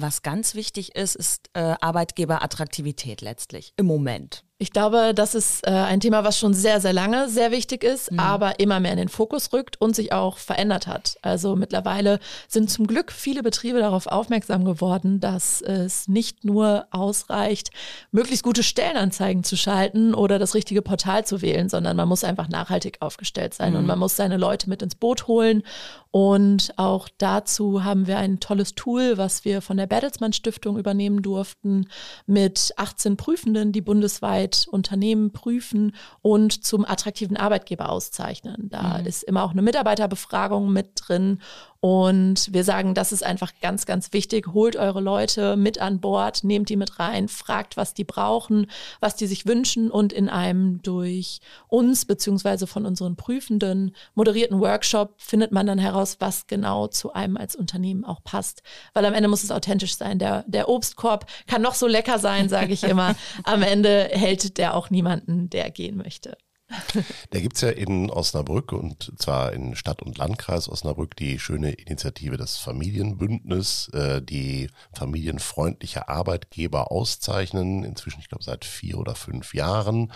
was 0.00 0.22
ganz 0.22 0.54
wichtig 0.54 0.94
ist, 0.94 1.16
ist 1.16 1.50
äh, 1.54 1.74
Arbeitgeberattraktivität 1.80 3.20
letztlich 3.20 3.72
im 3.76 3.86
Moment. 3.86 4.45
Ich 4.58 4.72
glaube, 4.72 5.12
das 5.14 5.34
ist 5.34 5.66
äh, 5.66 5.70
ein 5.70 6.00
Thema, 6.00 6.24
was 6.24 6.38
schon 6.38 6.54
sehr, 6.54 6.80
sehr 6.80 6.94
lange 6.94 7.28
sehr 7.28 7.50
wichtig 7.50 7.84
ist, 7.84 8.10
mhm. 8.10 8.18
aber 8.18 8.58
immer 8.58 8.80
mehr 8.80 8.92
in 8.92 8.96
den 8.96 9.10
Fokus 9.10 9.52
rückt 9.52 9.78
und 9.82 9.94
sich 9.94 10.14
auch 10.14 10.38
verändert 10.38 10.86
hat. 10.86 11.18
Also 11.20 11.56
mittlerweile 11.56 12.20
sind 12.48 12.70
zum 12.70 12.86
Glück 12.86 13.12
viele 13.12 13.42
Betriebe 13.42 13.80
darauf 13.80 14.06
aufmerksam 14.06 14.64
geworden, 14.64 15.20
dass 15.20 15.60
es 15.60 16.08
nicht 16.08 16.46
nur 16.46 16.86
ausreicht, 16.90 17.68
möglichst 18.12 18.44
gute 18.44 18.62
Stellenanzeigen 18.62 19.44
zu 19.44 19.58
schalten 19.58 20.14
oder 20.14 20.38
das 20.38 20.54
richtige 20.54 20.80
Portal 20.80 21.26
zu 21.26 21.42
wählen, 21.42 21.68
sondern 21.68 21.94
man 21.94 22.08
muss 22.08 22.24
einfach 22.24 22.48
nachhaltig 22.48 22.96
aufgestellt 23.00 23.52
sein 23.52 23.74
mhm. 23.74 23.80
und 23.80 23.86
man 23.86 23.98
muss 23.98 24.16
seine 24.16 24.38
Leute 24.38 24.70
mit 24.70 24.80
ins 24.80 24.94
Boot 24.94 25.26
holen. 25.26 25.64
Und 26.12 26.72
auch 26.78 27.10
dazu 27.18 27.84
haben 27.84 28.06
wir 28.06 28.16
ein 28.16 28.40
tolles 28.40 28.74
Tool, 28.74 29.18
was 29.18 29.44
wir 29.44 29.60
von 29.60 29.76
der 29.76 29.86
Bertelsmann 29.86 30.32
Stiftung 30.32 30.78
übernehmen 30.78 31.20
durften, 31.20 31.88
mit 32.24 32.72
18 32.78 33.18
Prüfenden, 33.18 33.70
die 33.70 33.82
bundesweit 33.82 34.45
Arbeit 34.46 34.66
Unternehmen 34.70 35.32
prüfen 35.32 35.92
und 36.22 36.64
zum 36.64 36.84
attraktiven 36.84 37.36
Arbeitgeber 37.36 37.88
auszeichnen. 37.88 38.68
Da 38.70 38.98
mhm. 38.98 39.06
ist 39.06 39.24
immer 39.24 39.42
auch 39.42 39.50
eine 39.50 39.62
Mitarbeiterbefragung 39.62 40.72
mit 40.72 40.90
drin 40.96 41.40
und 41.86 42.52
wir 42.52 42.64
sagen, 42.64 42.94
das 42.94 43.12
ist 43.12 43.22
einfach 43.22 43.52
ganz, 43.62 43.86
ganz 43.86 44.12
wichtig. 44.12 44.48
Holt 44.52 44.74
eure 44.74 45.00
Leute 45.00 45.54
mit 45.54 45.78
an 45.78 46.00
Bord, 46.00 46.42
nehmt 46.42 46.68
die 46.68 46.74
mit 46.74 46.98
rein, 46.98 47.28
fragt, 47.28 47.76
was 47.76 47.94
die 47.94 48.02
brauchen, 48.02 48.66
was 48.98 49.14
die 49.14 49.28
sich 49.28 49.46
wünschen 49.46 49.92
und 49.92 50.12
in 50.12 50.28
einem 50.28 50.82
durch 50.82 51.38
uns 51.68 52.04
beziehungsweise 52.04 52.66
von 52.66 52.86
unseren 52.86 53.14
Prüfenden 53.14 53.94
moderierten 54.16 54.58
Workshop 54.58 55.14
findet 55.18 55.52
man 55.52 55.68
dann 55.68 55.78
heraus, 55.78 56.16
was 56.18 56.48
genau 56.48 56.88
zu 56.88 57.12
einem 57.12 57.36
als 57.36 57.54
Unternehmen 57.54 58.04
auch 58.04 58.24
passt. 58.24 58.64
Weil 58.92 59.04
am 59.04 59.14
Ende 59.14 59.28
muss 59.28 59.44
es 59.44 59.52
authentisch 59.52 59.96
sein. 59.96 60.18
Der, 60.18 60.42
der 60.48 60.68
Obstkorb 60.68 61.26
kann 61.46 61.62
noch 61.62 61.76
so 61.76 61.86
lecker 61.86 62.18
sein, 62.18 62.48
sage 62.48 62.72
ich 62.72 62.82
immer. 62.82 63.14
am 63.44 63.62
Ende 63.62 64.08
hält 64.10 64.58
der 64.58 64.74
auch 64.74 64.90
niemanden, 64.90 65.50
der 65.50 65.70
gehen 65.70 65.96
möchte. 65.96 66.36
Da 67.30 67.40
gibt 67.40 67.56
es 67.56 67.62
ja 67.62 67.70
in 67.70 68.10
Osnabrück 68.10 68.72
und 68.72 69.12
zwar 69.18 69.52
in 69.52 69.76
Stadt- 69.76 70.02
und 70.02 70.18
Landkreis 70.18 70.68
Osnabrück 70.68 71.16
die 71.16 71.38
schöne 71.38 71.72
Initiative 71.72 72.36
des 72.36 72.56
Familienbündnis, 72.56 73.88
äh, 73.92 74.20
die 74.22 74.68
familienfreundliche 74.92 76.08
Arbeitgeber 76.08 76.90
auszeichnen. 76.90 77.84
Inzwischen, 77.84 78.20
ich 78.20 78.28
glaube, 78.28 78.44
seit 78.44 78.64
vier 78.64 78.98
oder 78.98 79.14
fünf 79.14 79.54
Jahren. 79.54 80.12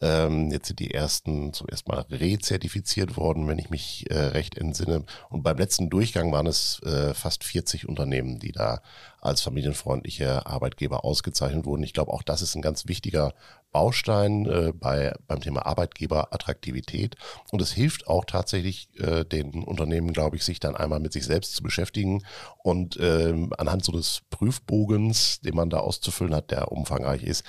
Ähm, 0.00 0.50
jetzt 0.50 0.68
sind 0.68 0.80
die 0.80 0.92
ersten 0.92 1.52
zum 1.52 1.68
ersten 1.68 1.90
Mal 1.90 2.06
rezertifiziert 2.10 3.16
worden, 3.16 3.46
wenn 3.48 3.58
ich 3.58 3.70
mich 3.70 4.10
äh, 4.10 4.18
recht 4.18 4.56
entsinne. 4.56 5.04
Und 5.28 5.42
beim 5.42 5.58
letzten 5.58 5.90
Durchgang 5.90 6.32
waren 6.32 6.46
es 6.46 6.80
äh, 6.82 7.14
fast 7.14 7.44
40 7.44 7.88
Unternehmen, 7.88 8.38
die 8.38 8.52
da 8.52 8.80
als 9.20 9.42
familienfreundliche 9.42 10.46
Arbeitgeber 10.46 11.04
ausgezeichnet 11.04 11.66
wurden. 11.66 11.82
Ich 11.82 11.92
glaube, 11.92 12.12
auch 12.12 12.22
das 12.22 12.40
ist 12.40 12.54
ein 12.54 12.62
ganz 12.62 12.88
wichtiger 12.88 13.34
Baustein 13.72 14.46
äh, 14.46 14.72
bei, 14.74 15.14
beim 15.26 15.40
Thema 15.40 15.66
Arbeitgeberattraktivität. 15.66 17.16
Und 17.50 17.62
es 17.62 17.72
hilft 17.72 18.06
auch 18.06 18.24
tatsächlich 18.24 18.88
äh, 18.98 19.24
den 19.24 19.64
Unternehmen, 19.64 20.12
glaube 20.12 20.36
ich, 20.36 20.44
sich 20.44 20.60
dann 20.60 20.76
einmal 20.76 21.00
mit 21.00 21.12
sich 21.12 21.24
selbst 21.24 21.54
zu 21.54 21.62
beschäftigen 21.62 22.24
und 22.62 22.98
ähm, 23.00 23.52
anhand 23.56 23.84
so 23.84 23.92
des 23.92 24.22
Prüfbogens, 24.30 25.40
den 25.40 25.54
man 25.54 25.70
da 25.70 25.78
auszufüllen 25.78 26.34
hat, 26.34 26.50
der 26.50 26.72
umfangreich 26.72 27.22
ist, 27.22 27.44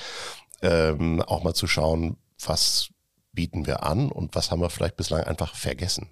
ähm, 0.62 1.22
auch 1.22 1.44
mal 1.44 1.54
zu 1.54 1.68
schauen, 1.68 2.18
was 2.46 2.90
bieten 3.34 3.66
wir 3.66 3.84
an 3.84 4.12
und 4.12 4.36
was 4.36 4.52
haben 4.52 4.62
wir 4.62 4.70
vielleicht 4.70 4.98
bislang 4.98 5.24
einfach 5.24 5.56
vergessen. 5.56 6.10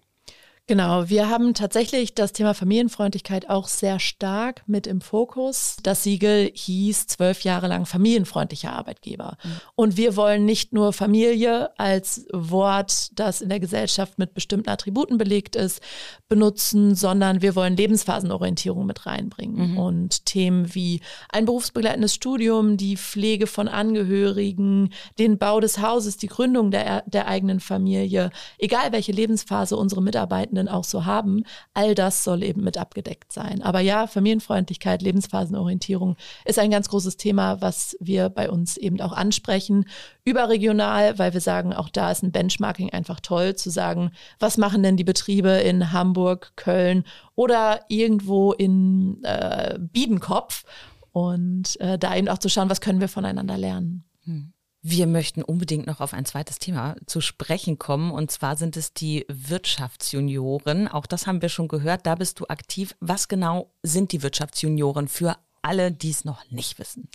Genau, 0.69 1.09
wir 1.09 1.31
haben 1.31 1.55
tatsächlich 1.55 2.13
das 2.13 2.31
Thema 2.31 2.53
Familienfreundlichkeit 2.53 3.49
auch 3.49 3.67
sehr 3.67 3.97
stark 3.97 4.61
mit 4.67 4.85
im 4.85 5.01
Fokus. 5.01 5.77
Das 5.81 6.03
Siegel 6.03 6.51
hieß 6.53 7.07
zwölf 7.07 7.41
Jahre 7.41 7.65
lang 7.67 7.87
familienfreundlicher 7.87 8.71
Arbeitgeber. 8.71 9.39
Mhm. 9.43 9.49
Und 9.73 9.97
wir 9.97 10.15
wollen 10.15 10.45
nicht 10.45 10.71
nur 10.71 10.93
Familie 10.93 11.71
als 11.79 12.27
Wort, 12.31 13.17
das 13.17 13.41
in 13.41 13.49
der 13.49 13.59
Gesellschaft 13.59 14.19
mit 14.19 14.35
bestimmten 14.35 14.69
Attributen 14.69 15.17
belegt 15.17 15.55
ist, 15.55 15.81
benutzen, 16.27 16.93
sondern 16.93 17.41
wir 17.41 17.55
wollen 17.55 17.75
Lebensphasenorientierung 17.75 18.85
mit 18.85 19.07
reinbringen. 19.07 19.71
Mhm. 19.71 19.77
Und 19.79 20.27
Themen 20.27 20.75
wie 20.75 21.01
ein 21.29 21.45
berufsbegleitendes 21.45 22.13
Studium, 22.13 22.77
die 22.77 22.95
Pflege 22.95 23.47
von 23.47 23.67
Angehörigen, 23.67 24.93
den 25.17 25.39
Bau 25.39 25.61
des 25.61 25.81
Hauses, 25.81 26.17
die 26.17 26.27
Gründung 26.27 26.69
der, 26.69 27.01
der 27.07 27.27
eigenen 27.27 27.59
Familie, 27.59 28.29
egal 28.59 28.91
welche 28.91 29.13
Lebensphase 29.13 29.75
unsere 29.75 30.03
Mitarbeitenden 30.03 30.58
Mitarbeitenden 30.59 30.67
auch 30.67 30.83
so 30.83 31.05
haben, 31.05 31.43
all 31.73 31.95
das 31.95 32.23
soll 32.23 32.43
eben 32.43 32.63
mit 32.63 32.77
abgedeckt 32.77 33.31
sein. 33.31 33.61
Aber 33.61 33.79
ja, 33.79 34.07
Familienfreundlichkeit, 34.07 35.01
Lebensphasenorientierung 35.01 36.15
ist 36.45 36.59
ein 36.59 36.71
ganz 36.71 36.89
großes 36.89 37.17
Thema, 37.17 37.61
was 37.61 37.95
wir 37.99 38.29
bei 38.29 38.49
uns 38.49 38.77
eben 38.77 38.99
auch 39.01 39.13
ansprechen, 39.13 39.85
überregional, 40.25 41.17
weil 41.17 41.33
wir 41.33 41.41
sagen, 41.41 41.73
auch 41.73 41.89
da 41.89 42.11
ist 42.11 42.23
ein 42.23 42.31
Benchmarking 42.31 42.91
einfach 42.91 43.19
toll, 43.19 43.55
zu 43.55 43.69
sagen, 43.69 44.11
was 44.39 44.57
machen 44.57 44.83
denn 44.83 44.97
die 44.97 45.03
Betriebe 45.03 45.49
in 45.49 45.91
Hamburg, 45.91 46.53
Köln 46.55 47.03
oder 47.35 47.81
irgendwo 47.87 48.53
in 48.53 49.23
äh, 49.23 49.77
Biedenkopf 49.79 50.65
und 51.11 51.79
äh, 51.79 51.97
da 51.97 52.15
eben 52.15 52.29
auch 52.29 52.37
zu 52.37 52.49
schauen, 52.49 52.69
was 52.69 52.81
können 52.81 53.01
wir 53.01 53.09
voneinander 53.09 53.57
lernen. 53.57 54.03
Hm. 54.25 54.53
Wir 54.81 55.07
möchten 55.07 55.43
unbedingt 55.43 55.87
noch 55.87 55.99
auf 55.99 56.13
ein 56.13 56.25
zweites 56.25 56.57
Thema 56.57 56.95
zu 57.05 57.19
sprechen 57.19 57.77
kommen. 57.79 58.11
Und 58.11 58.31
zwar 58.31 58.55
sind 58.55 58.77
es 58.77 58.93
die 58.93 59.25
Wirtschaftsjunioren. 59.27 60.87
Auch 60.87 61.05
das 61.05 61.27
haben 61.27 61.41
wir 61.41 61.49
schon 61.49 61.67
gehört. 61.67 62.05
Da 62.05 62.15
bist 62.15 62.39
du 62.39 62.45
aktiv. 62.47 62.95
Was 63.01 63.27
genau 63.27 63.73
sind 63.83 64.13
die 64.13 64.23
Wirtschaftsjunioren 64.23 65.09
für 65.09 65.35
alle, 65.61 65.91
die 65.91 66.11
es 66.11 66.23
noch 66.23 66.49
nicht 66.49 66.79
wissen? 66.79 67.09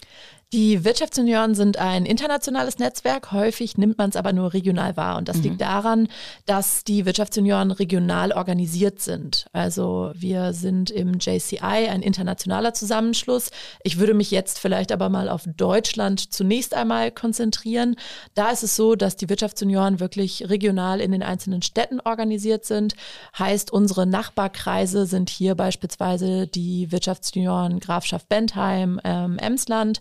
Die 0.54 0.84
Wirtschaftsjunioren 0.84 1.56
sind 1.56 1.78
ein 1.78 2.06
internationales 2.06 2.78
Netzwerk. 2.78 3.32
Häufig 3.32 3.76
nimmt 3.76 3.98
man 3.98 4.10
es 4.10 4.14
aber 4.14 4.32
nur 4.32 4.54
regional 4.54 4.96
wahr. 4.96 5.16
Und 5.16 5.28
das 5.28 5.38
mhm. 5.38 5.42
liegt 5.42 5.60
daran, 5.60 6.06
dass 6.46 6.84
die 6.84 7.06
Wirtschaftsjunioren 7.06 7.72
regional 7.72 8.30
organisiert 8.30 9.00
sind. 9.00 9.46
Also 9.52 10.12
wir 10.14 10.52
sind 10.52 10.92
im 10.92 11.18
JCI 11.18 11.58
ein 11.58 12.02
internationaler 12.02 12.72
Zusammenschluss. 12.72 13.50
Ich 13.82 13.98
würde 13.98 14.14
mich 14.14 14.30
jetzt 14.30 14.60
vielleicht 14.60 14.92
aber 14.92 15.08
mal 15.08 15.28
auf 15.28 15.42
Deutschland 15.56 16.32
zunächst 16.32 16.72
einmal 16.72 17.10
konzentrieren. 17.10 17.96
Da 18.34 18.52
ist 18.52 18.62
es 18.62 18.76
so, 18.76 18.94
dass 18.94 19.16
die 19.16 19.28
Wirtschaftsjunioren 19.28 19.98
wirklich 19.98 20.48
regional 20.48 21.00
in 21.00 21.10
den 21.10 21.24
einzelnen 21.24 21.62
Städten 21.62 21.98
organisiert 21.98 22.64
sind. 22.64 22.94
Heißt, 23.36 23.72
unsere 23.72 24.06
Nachbarkreise 24.06 25.06
sind 25.06 25.30
hier 25.30 25.56
beispielsweise 25.56 26.46
die 26.46 26.92
Wirtschaftsjunioren 26.92 27.80
Grafschaft 27.80 28.28
Bentheim, 28.28 29.00
ähm, 29.02 29.36
Emsland. 29.38 30.00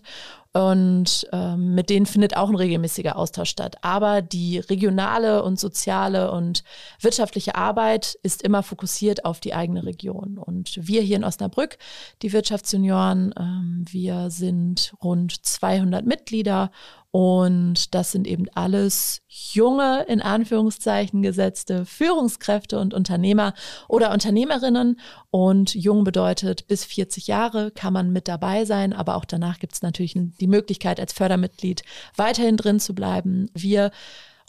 Und 0.56 1.26
ähm, 1.32 1.74
mit 1.74 1.90
denen 1.90 2.06
findet 2.06 2.36
auch 2.36 2.48
ein 2.48 2.54
regelmäßiger 2.54 3.16
Austausch 3.16 3.50
statt. 3.50 3.76
Aber 3.82 4.22
die 4.22 4.60
regionale 4.60 5.42
und 5.42 5.58
soziale 5.58 6.30
und 6.30 6.62
wirtschaftliche 7.00 7.56
Arbeit 7.56 8.16
ist 8.22 8.40
immer 8.40 8.62
fokussiert 8.62 9.24
auf 9.24 9.40
die 9.40 9.52
eigene 9.52 9.84
Region. 9.84 10.38
Und 10.38 10.78
wir 10.80 11.02
hier 11.02 11.16
in 11.16 11.24
Osnabrück, 11.24 11.76
die 12.22 12.32
Wirtschaftsjunioren, 12.32 13.34
ähm, 13.36 13.84
wir 13.90 14.30
sind 14.30 14.94
rund 15.02 15.44
200 15.44 16.06
Mitglieder 16.06 16.70
und 17.14 17.94
das 17.94 18.10
sind 18.10 18.26
eben 18.26 18.46
alles 18.54 19.22
junge, 19.28 20.02
in 20.08 20.20
Anführungszeichen 20.20 21.22
gesetzte 21.22 21.86
Führungskräfte 21.86 22.80
und 22.80 22.92
Unternehmer 22.92 23.54
oder 23.86 24.10
Unternehmerinnen. 24.10 24.98
Und 25.30 25.76
jung 25.76 26.02
bedeutet, 26.02 26.66
bis 26.66 26.84
40 26.84 27.28
Jahre 27.28 27.70
kann 27.70 27.92
man 27.92 28.10
mit 28.10 28.26
dabei 28.26 28.64
sein, 28.64 28.92
aber 28.92 29.14
auch 29.14 29.26
danach 29.26 29.60
gibt 29.60 29.74
es 29.74 29.82
natürlich 29.82 30.14
die 30.16 30.48
Möglichkeit, 30.48 30.98
als 30.98 31.12
Fördermitglied 31.12 31.84
weiterhin 32.16 32.56
drin 32.56 32.80
zu 32.80 32.96
bleiben. 32.96 33.48
Wir 33.54 33.92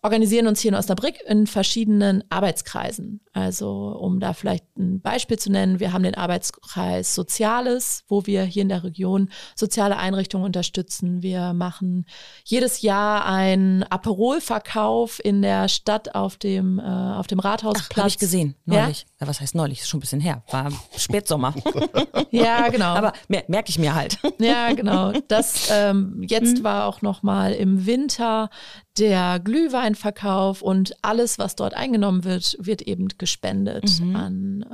organisieren 0.05 0.45
uns 0.45 0.61
hier 0.61 0.69
in 0.69 0.75
Osnabrück 0.75 1.15
in 1.25 1.47
verschiedenen 1.47 2.23
Arbeitskreisen. 2.29 3.21
Also 3.33 3.97
um 3.99 4.19
da 4.19 4.33
vielleicht 4.33 4.63
ein 4.77 5.01
Beispiel 5.01 5.39
zu 5.39 5.51
nennen, 5.51 5.79
wir 5.79 5.93
haben 5.93 6.03
den 6.03 6.13
Arbeitskreis 6.13 7.15
Soziales, 7.15 8.03
wo 8.07 8.27
wir 8.27 8.43
hier 8.43 8.61
in 8.61 8.69
der 8.69 8.83
Region 8.83 9.29
soziale 9.55 9.97
Einrichtungen 9.97 10.45
unterstützen. 10.45 11.23
Wir 11.23 11.53
machen 11.53 12.05
jedes 12.43 12.83
Jahr 12.83 13.25
einen 13.25 13.81
Aperolverkauf 13.81 15.19
in 15.23 15.41
der 15.41 15.69
Stadt 15.69 16.13
auf 16.13 16.37
dem, 16.37 16.77
äh, 16.77 16.83
auf 16.83 17.25
dem 17.25 17.39
Rathausplatz. 17.39 17.97
Habe 17.97 18.07
ich 18.07 18.19
gesehen, 18.19 18.53
neulich. 18.65 19.07
Ja? 19.19 19.27
was 19.27 19.41
heißt 19.41 19.55
neulich? 19.55 19.81
Ist 19.81 19.89
schon 19.89 19.97
ein 19.97 20.01
bisschen 20.01 20.21
her. 20.21 20.43
War 20.51 20.71
Spätsommer. 20.95 21.55
ja, 22.29 22.69
genau. 22.69 22.93
Aber 22.93 23.13
mer 23.27 23.43
merke 23.47 23.69
ich 23.69 23.79
mir 23.79 23.95
halt. 23.95 24.19
ja, 24.39 24.71
genau. 24.73 25.13
Das 25.29 25.69
ähm, 25.71 26.21
jetzt 26.27 26.59
mhm. 26.59 26.63
war 26.63 26.85
auch 26.85 27.01
noch 27.01 27.23
mal 27.23 27.53
im 27.53 27.87
Winter 27.87 28.51
der 28.97 29.39
Glühweinverkauf 29.39 30.61
und 30.61 30.95
alles, 31.01 31.37
was 31.37 31.55
dort 31.55 31.73
eingenommen 31.73 32.23
wird, 32.23 32.55
wird 32.59 32.81
eben 32.81 33.09
gespendet 33.17 33.99
mhm. 33.99 34.15
an, 34.15 34.65
äh, 34.69 34.73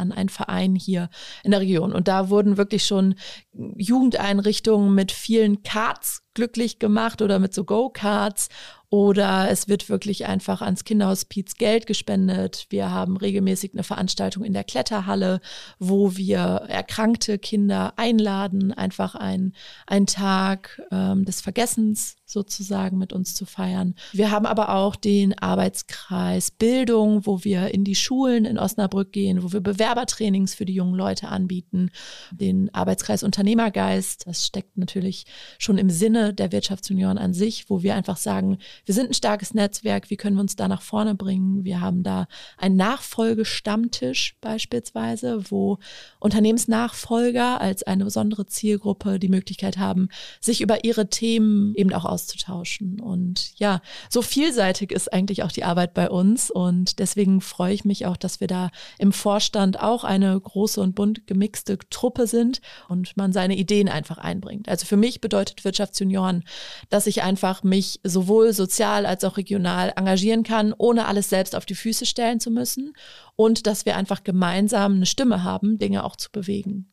an 0.00 0.12
einen 0.12 0.28
Verein 0.28 0.74
hier 0.74 1.08
in 1.44 1.52
der 1.52 1.60
Region. 1.60 1.92
Und 1.92 2.08
da 2.08 2.30
wurden 2.30 2.56
wirklich 2.56 2.84
schon 2.84 3.14
Jugendeinrichtungen 3.52 4.94
mit 4.94 5.12
vielen 5.12 5.62
Karts 5.62 6.22
glücklich 6.34 6.78
gemacht 6.78 7.22
oder 7.22 7.38
mit 7.38 7.54
so 7.54 7.64
Go-Karts 7.64 8.48
oder 8.90 9.48
es 9.50 9.68
wird 9.68 9.88
wirklich 9.88 10.26
einfach 10.26 10.62
ans 10.62 10.82
Kinderhospiz 10.82 11.54
Geld 11.54 11.86
gespendet. 11.86 12.66
Wir 12.70 12.90
haben 12.90 13.16
regelmäßig 13.16 13.72
eine 13.72 13.84
Veranstaltung 13.84 14.42
in 14.42 14.52
der 14.52 14.64
Kletterhalle, 14.64 15.40
wo 15.78 16.16
wir 16.16 16.40
erkrankte 16.68 17.38
Kinder 17.38 17.94
einladen, 17.96 18.72
einfach 18.72 19.14
ein, 19.14 19.54
ein 19.86 20.06
Tag 20.06 20.82
ähm, 20.90 21.24
des 21.24 21.40
Vergessens 21.40 22.16
sozusagen 22.26 22.98
mit 22.98 23.12
uns 23.12 23.34
zu 23.34 23.44
feiern. 23.46 23.94
Wir 24.12 24.30
haben 24.30 24.46
aber 24.46 24.74
auch 24.74 24.96
den 24.96 25.38
Arbeitskreis 25.38 26.50
Bildung, 26.50 27.26
wo 27.26 27.44
wir 27.44 27.72
in 27.74 27.84
die 27.84 27.94
Schulen 27.94 28.44
in 28.44 28.58
Osnabrück 28.58 29.12
gehen, 29.12 29.42
wo 29.42 29.52
wir 29.52 29.60
Bewerbertrainings 29.60 30.54
für 30.54 30.64
die 30.64 30.74
jungen 30.74 30.94
Leute 30.94 31.28
anbieten. 31.28 31.90
Den 32.32 32.72
Arbeitskreis 32.74 33.22
Unternehmergeist, 33.22 34.26
das 34.26 34.46
steckt 34.46 34.76
natürlich 34.78 35.26
schon 35.58 35.78
im 35.78 35.90
Sinne 35.90 36.32
der 36.32 36.52
Wirtschaftsunion 36.52 37.18
an 37.18 37.34
sich, 37.34 37.68
wo 37.68 37.82
wir 37.82 37.94
einfach 37.94 38.16
sagen, 38.16 38.58
wir 38.84 38.94
sind 38.94 39.10
ein 39.10 39.14
starkes 39.14 39.54
Netzwerk, 39.54 40.10
wie 40.10 40.16
können 40.16 40.36
wir 40.36 40.40
uns 40.40 40.56
da 40.56 40.68
nach 40.68 40.82
vorne 40.82 41.14
bringen? 41.14 41.64
Wir 41.64 41.80
haben 41.80 42.02
da 42.02 42.26
einen 42.56 42.76
Nachfolgestammtisch 42.76 44.36
beispielsweise, 44.40 45.50
wo 45.50 45.78
Unternehmensnachfolger 46.18 47.60
als 47.60 47.82
eine 47.82 48.04
besondere 48.04 48.46
Zielgruppe 48.46 49.18
die 49.18 49.28
Möglichkeit 49.28 49.78
haben, 49.78 50.08
sich 50.40 50.60
über 50.60 50.84
ihre 50.84 51.08
Themen 51.08 51.74
eben 51.74 51.92
auch 51.92 52.04
auszutauschen. 52.04 53.00
Und 53.00 53.58
ja, 53.58 53.80
so 54.08 54.22
vielseitig 54.22 54.92
ist 54.92 55.12
eigentlich 55.12 55.42
auch 55.42 55.52
die 55.52 55.64
Arbeit 55.64 55.94
bei 55.94 56.10
uns. 56.10 56.50
Und 56.50 56.98
deswegen 56.98 57.40
freue 57.40 57.74
ich 57.74 57.84
mich 57.84 58.06
auch, 58.06 58.16
dass 58.16 58.40
wir 58.40 58.46
da 58.46 58.70
im 58.98 59.12
Vorstand 59.12 59.80
auch 59.80 60.04
eine 60.04 60.38
große 60.38 60.80
und 60.80 60.94
bunt 60.94 61.26
gemixte 61.26 61.78
Truppe 61.90 62.26
sind 62.26 62.60
und 62.88 63.16
man 63.16 63.32
seine 63.32 63.56
Ideen 63.56 63.88
einfach 63.88 64.18
einbringt. 64.18 64.68
Also 64.68 64.86
für 64.86 64.96
mich 64.96 65.20
bedeutet 65.20 65.64
Wirtschaftsjunioren, 65.64 66.44
dass 66.88 67.06
ich 67.06 67.22
einfach 67.22 67.62
mich 67.62 68.00
sowohl 68.04 68.52
sozial 68.70 69.04
als 69.04 69.24
auch 69.24 69.36
regional 69.36 69.92
engagieren 69.96 70.44
kann, 70.44 70.72
ohne 70.78 71.06
alles 71.06 71.28
selbst 71.28 71.56
auf 71.56 71.66
die 71.66 71.74
Füße 71.74 72.06
stellen 72.06 72.38
zu 72.38 72.50
müssen 72.50 72.92
und 73.34 73.66
dass 73.66 73.84
wir 73.84 73.96
einfach 73.96 74.22
gemeinsam 74.22 74.94
eine 74.94 75.06
Stimme 75.06 75.42
haben, 75.42 75.78
Dinge 75.78 76.04
auch 76.04 76.14
zu 76.14 76.30
bewegen. 76.30 76.92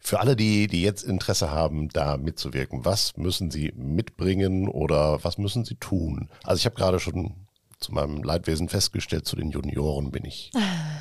Für 0.00 0.20
alle, 0.20 0.36
die, 0.36 0.68
die 0.68 0.82
jetzt 0.82 1.02
Interesse 1.02 1.50
haben, 1.50 1.88
da 1.88 2.16
mitzuwirken, 2.16 2.84
was 2.84 3.16
müssen 3.16 3.50
sie 3.50 3.72
mitbringen 3.76 4.68
oder 4.68 5.22
was 5.24 5.38
müssen 5.38 5.64
sie 5.64 5.74
tun? 5.74 6.30
Also 6.44 6.60
ich 6.60 6.66
habe 6.66 6.76
gerade 6.76 7.00
schon 7.00 7.34
zu 7.80 7.92
meinem 7.92 8.22
Leidwesen 8.22 8.68
festgestellt, 8.68 9.26
zu 9.26 9.36
den 9.36 9.50
Junioren 9.50 10.10
bin 10.10 10.24
ich 10.24 10.52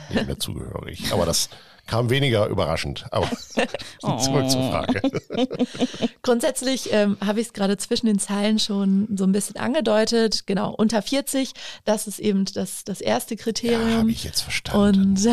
nicht 0.10 0.25
mehr 0.25 0.39
zugehörig. 0.39 1.13
Aber 1.13 1.25
das 1.25 1.49
kam 1.89 2.10
weniger 2.10 2.47
überraschend. 2.47 3.06
Aber 3.12 3.28
zurück 4.19 4.49
zur 4.49 4.69
Frage. 4.69 5.02
Grundsätzlich 6.21 6.93
ähm, 6.93 7.17
habe 7.25 7.41
ich 7.41 7.47
es 7.47 7.54
gerade 7.54 7.78
zwischen 7.78 8.06
den 8.06 8.19
Zeilen 8.19 8.60
schon 8.60 9.08
so 9.15 9.23
ein 9.23 9.32
bisschen 9.32 9.58
angedeutet. 9.58 10.45
Genau, 10.45 10.73
unter 10.73 11.02
40, 11.02 11.54
das 11.86 12.08
ist 12.08 12.19
eben 12.19 12.45
das, 12.45 12.84
das 12.84 13.02
erste 13.02 13.36
Kriterium. 13.36 13.89
Ja, 13.89 13.97
habe 13.97 14.12
ich 14.12 14.23
jetzt 14.23 14.41
verstanden. 14.41 14.99
Und 14.99 15.28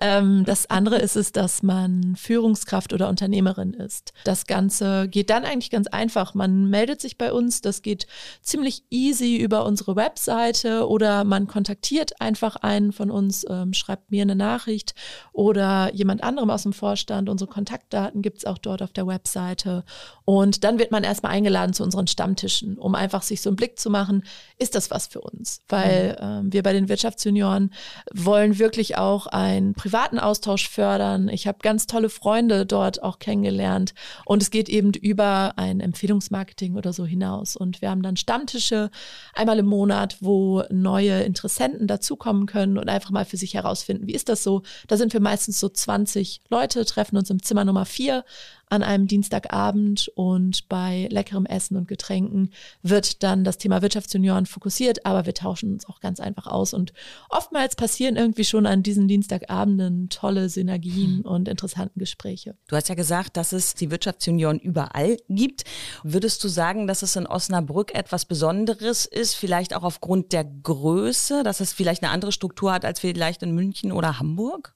ähm, 0.00 0.44
das 0.44 0.70
andere 0.70 0.98
ist 0.98 1.16
es, 1.16 1.32
dass 1.32 1.62
man 1.62 2.14
Führungskraft 2.16 2.92
oder 2.92 3.08
Unternehmerin 3.08 3.74
ist. 3.74 4.12
Das 4.24 4.46
Ganze 4.46 5.08
geht 5.08 5.30
dann 5.30 5.44
eigentlich 5.44 5.70
ganz 5.70 5.88
einfach. 5.88 6.34
Man 6.34 6.70
meldet 6.70 7.00
sich 7.00 7.18
bei 7.18 7.32
uns, 7.32 7.60
das 7.60 7.82
geht 7.82 8.06
ziemlich 8.40 8.84
easy 8.90 9.36
über 9.36 9.64
unsere 9.64 9.96
Webseite 9.96 10.88
oder 10.88 11.24
man 11.24 11.48
kontaktiert 11.48 12.20
einfach 12.20 12.56
einen 12.56 12.92
von 12.92 13.10
uns, 13.10 13.44
ähm, 13.48 13.72
schreibt 13.72 14.10
mir 14.10 14.22
eine 14.22 14.36
Nachricht 14.36 14.94
oder 15.32 15.94
jemand 15.94 16.22
anderem 16.22 16.50
aus 16.50 16.64
dem 16.64 16.72
Vorstand. 16.72 17.28
Unsere 17.28 17.50
Kontaktdaten 17.50 18.22
gibt 18.22 18.38
es 18.38 18.44
auch 18.44 18.58
dort 18.58 18.82
auf 18.82 18.92
der 18.92 19.06
Webseite. 19.06 19.84
Und 20.24 20.64
dann 20.64 20.78
wird 20.78 20.90
man 20.90 21.04
erstmal 21.04 21.32
eingeladen 21.32 21.72
zu 21.72 21.82
unseren 21.82 22.06
Stammtischen, 22.06 22.76
um 22.76 22.94
einfach 22.94 23.22
sich 23.22 23.40
so 23.40 23.50
einen 23.50 23.56
Blick 23.56 23.78
zu 23.78 23.88
machen, 23.88 24.24
ist 24.58 24.74
das 24.74 24.90
was 24.90 25.06
für 25.06 25.20
uns? 25.20 25.62
Weil 25.68 26.16
mhm. 26.20 26.28
ähm, 26.28 26.52
wir 26.52 26.62
bei 26.62 26.72
den 26.72 26.88
Wirtschaftsjunioren 26.88 27.72
wollen 28.12 28.58
wirklich 28.58 28.98
auch 28.98 29.26
einen 29.26 29.74
privaten 29.74 30.18
Austausch 30.18 30.68
fördern. 30.68 31.28
Ich 31.28 31.46
habe 31.46 31.58
ganz 31.62 31.86
tolle 31.86 32.10
Freunde 32.10 32.66
dort 32.66 33.02
auch 33.02 33.18
kennengelernt. 33.18 33.94
Und 34.26 34.42
es 34.42 34.50
geht 34.50 34.68
eben 34.68 34.92
über 34.92 35.54
ein 35.56 35.80
Empfehlungsmarketing 35.80 36.76
oder 36.76 36.92
so 36.92 37.06
hinaus. 37.06 37.56
Und 37.56 37.80
wir 37.80 37.88
haben 37.88 38.02
dann 38.02 38.16
Stammtische 38.16 38.90
einmal 39.34 39.58
im 39.58 39.66
Monat, 39.66 40.18
wo 40.20 40.62
neue 40.70 41.22
Interessenten 41.22 41.86
dazukommen 41.86 42.46
können 42.46 42.76
und 42.76 42.88
einfach 42.88 43.10
mal 43.10 43.24
für 43.24 43.36
sich 43.38 43.54
herausfinden, 43.54 44.06
wie 44.06 44.14
ist 44.14 44.28
das 44.28 44.42
so? 44.42 44.62
Da 44.88 44.97
sind 44.98 45.12
wir 45.12 45.20
meistens 45.20 45.60
so 45.60 45.68
20 45.68 46.42
Leute, 46.48 46.84
treffen 46.84 47.16
uns 47.16 47.30
im 47.30 47.42
Zimmer 47.42 47.64
Nummer 47.64 47.86
4 47.86 48.24
an 48.70 48.82
einem 48.82 49.06
Dienstagabend 49.06 50.08
und 50.14 50.68
bei 50.68 51.08
leckerem 51.10 51.46
Essen 51.46 51.76
und 51.76 51.88
Getränken 51.88 52.50
wird 52.82 53.22
dann 53.22 53.44
das 53.44 53.58
Thema 53.58 53.82
Wirtschaftsjunioren 53.82 54.46
fokussiert, 54.46 55.06
aber 55.06 55.26
wir 55.26 55.34
tauschen 55.34 55.72
uns 55.72 55.88
auch 55.88 56.00
ganz 56.00 56.20
einfach 56.20 56.46
aus 56.46 56.74
und 56.74 56.92
oftmals 57.30 57.76
passieren 57.76 58.16
irgendwie 58.16 58.44
schon 58.44 58.66
an 58.66 58.82
diesen 58.82 59.08
Dienstagabenden 59.08 60.08
tolle 60.10 60.48
Synergien 60.48 61.22
und 61.22 61.48
interessanten 61.48 61.98
Gespräche. 61.98 62.56
Du 62.68 62.76
hast 62.76 62.88
ja 62.88 62.94
gesagt, 62.94 63.36
dass 63.36 63.52
es 63.52 63.74
die 63.74 63.90
Wirtschaftsjunioren 63.90 64.58
überall 64.58 65.16
gibt. 65.28 65.64
Würdest 66.02 66.42
du 66.44 66.48
sagen, 66.48 66.86
dass 66.86 67.02
es 67.02 67.16
in 67.16 67.26
Osnabrück 67.26 67.94
etwas 67.94 68.26
Besonderes 68.26 69.06
ist, 69.06 69.34
vielleicht 69.34 69.74
auch 69.74 69.82
aufgrund 69.82 70.32
der 70.32 70.44
Größe, 70.44 71.42
dass 71.42 71.60
es 71.60 71.72
vielleicht 71.72 72.02
eine 72.02 72.12
andere 72.12 72.32
Struktur 72.32 72.72
hat 72.72 72.84
als 72.84 73.00
vielleicht 73.00 73.42
in 73.42 73.54
München 73.54 73.92
oder 73.92 74.18
Hamburg? 74.18 74.74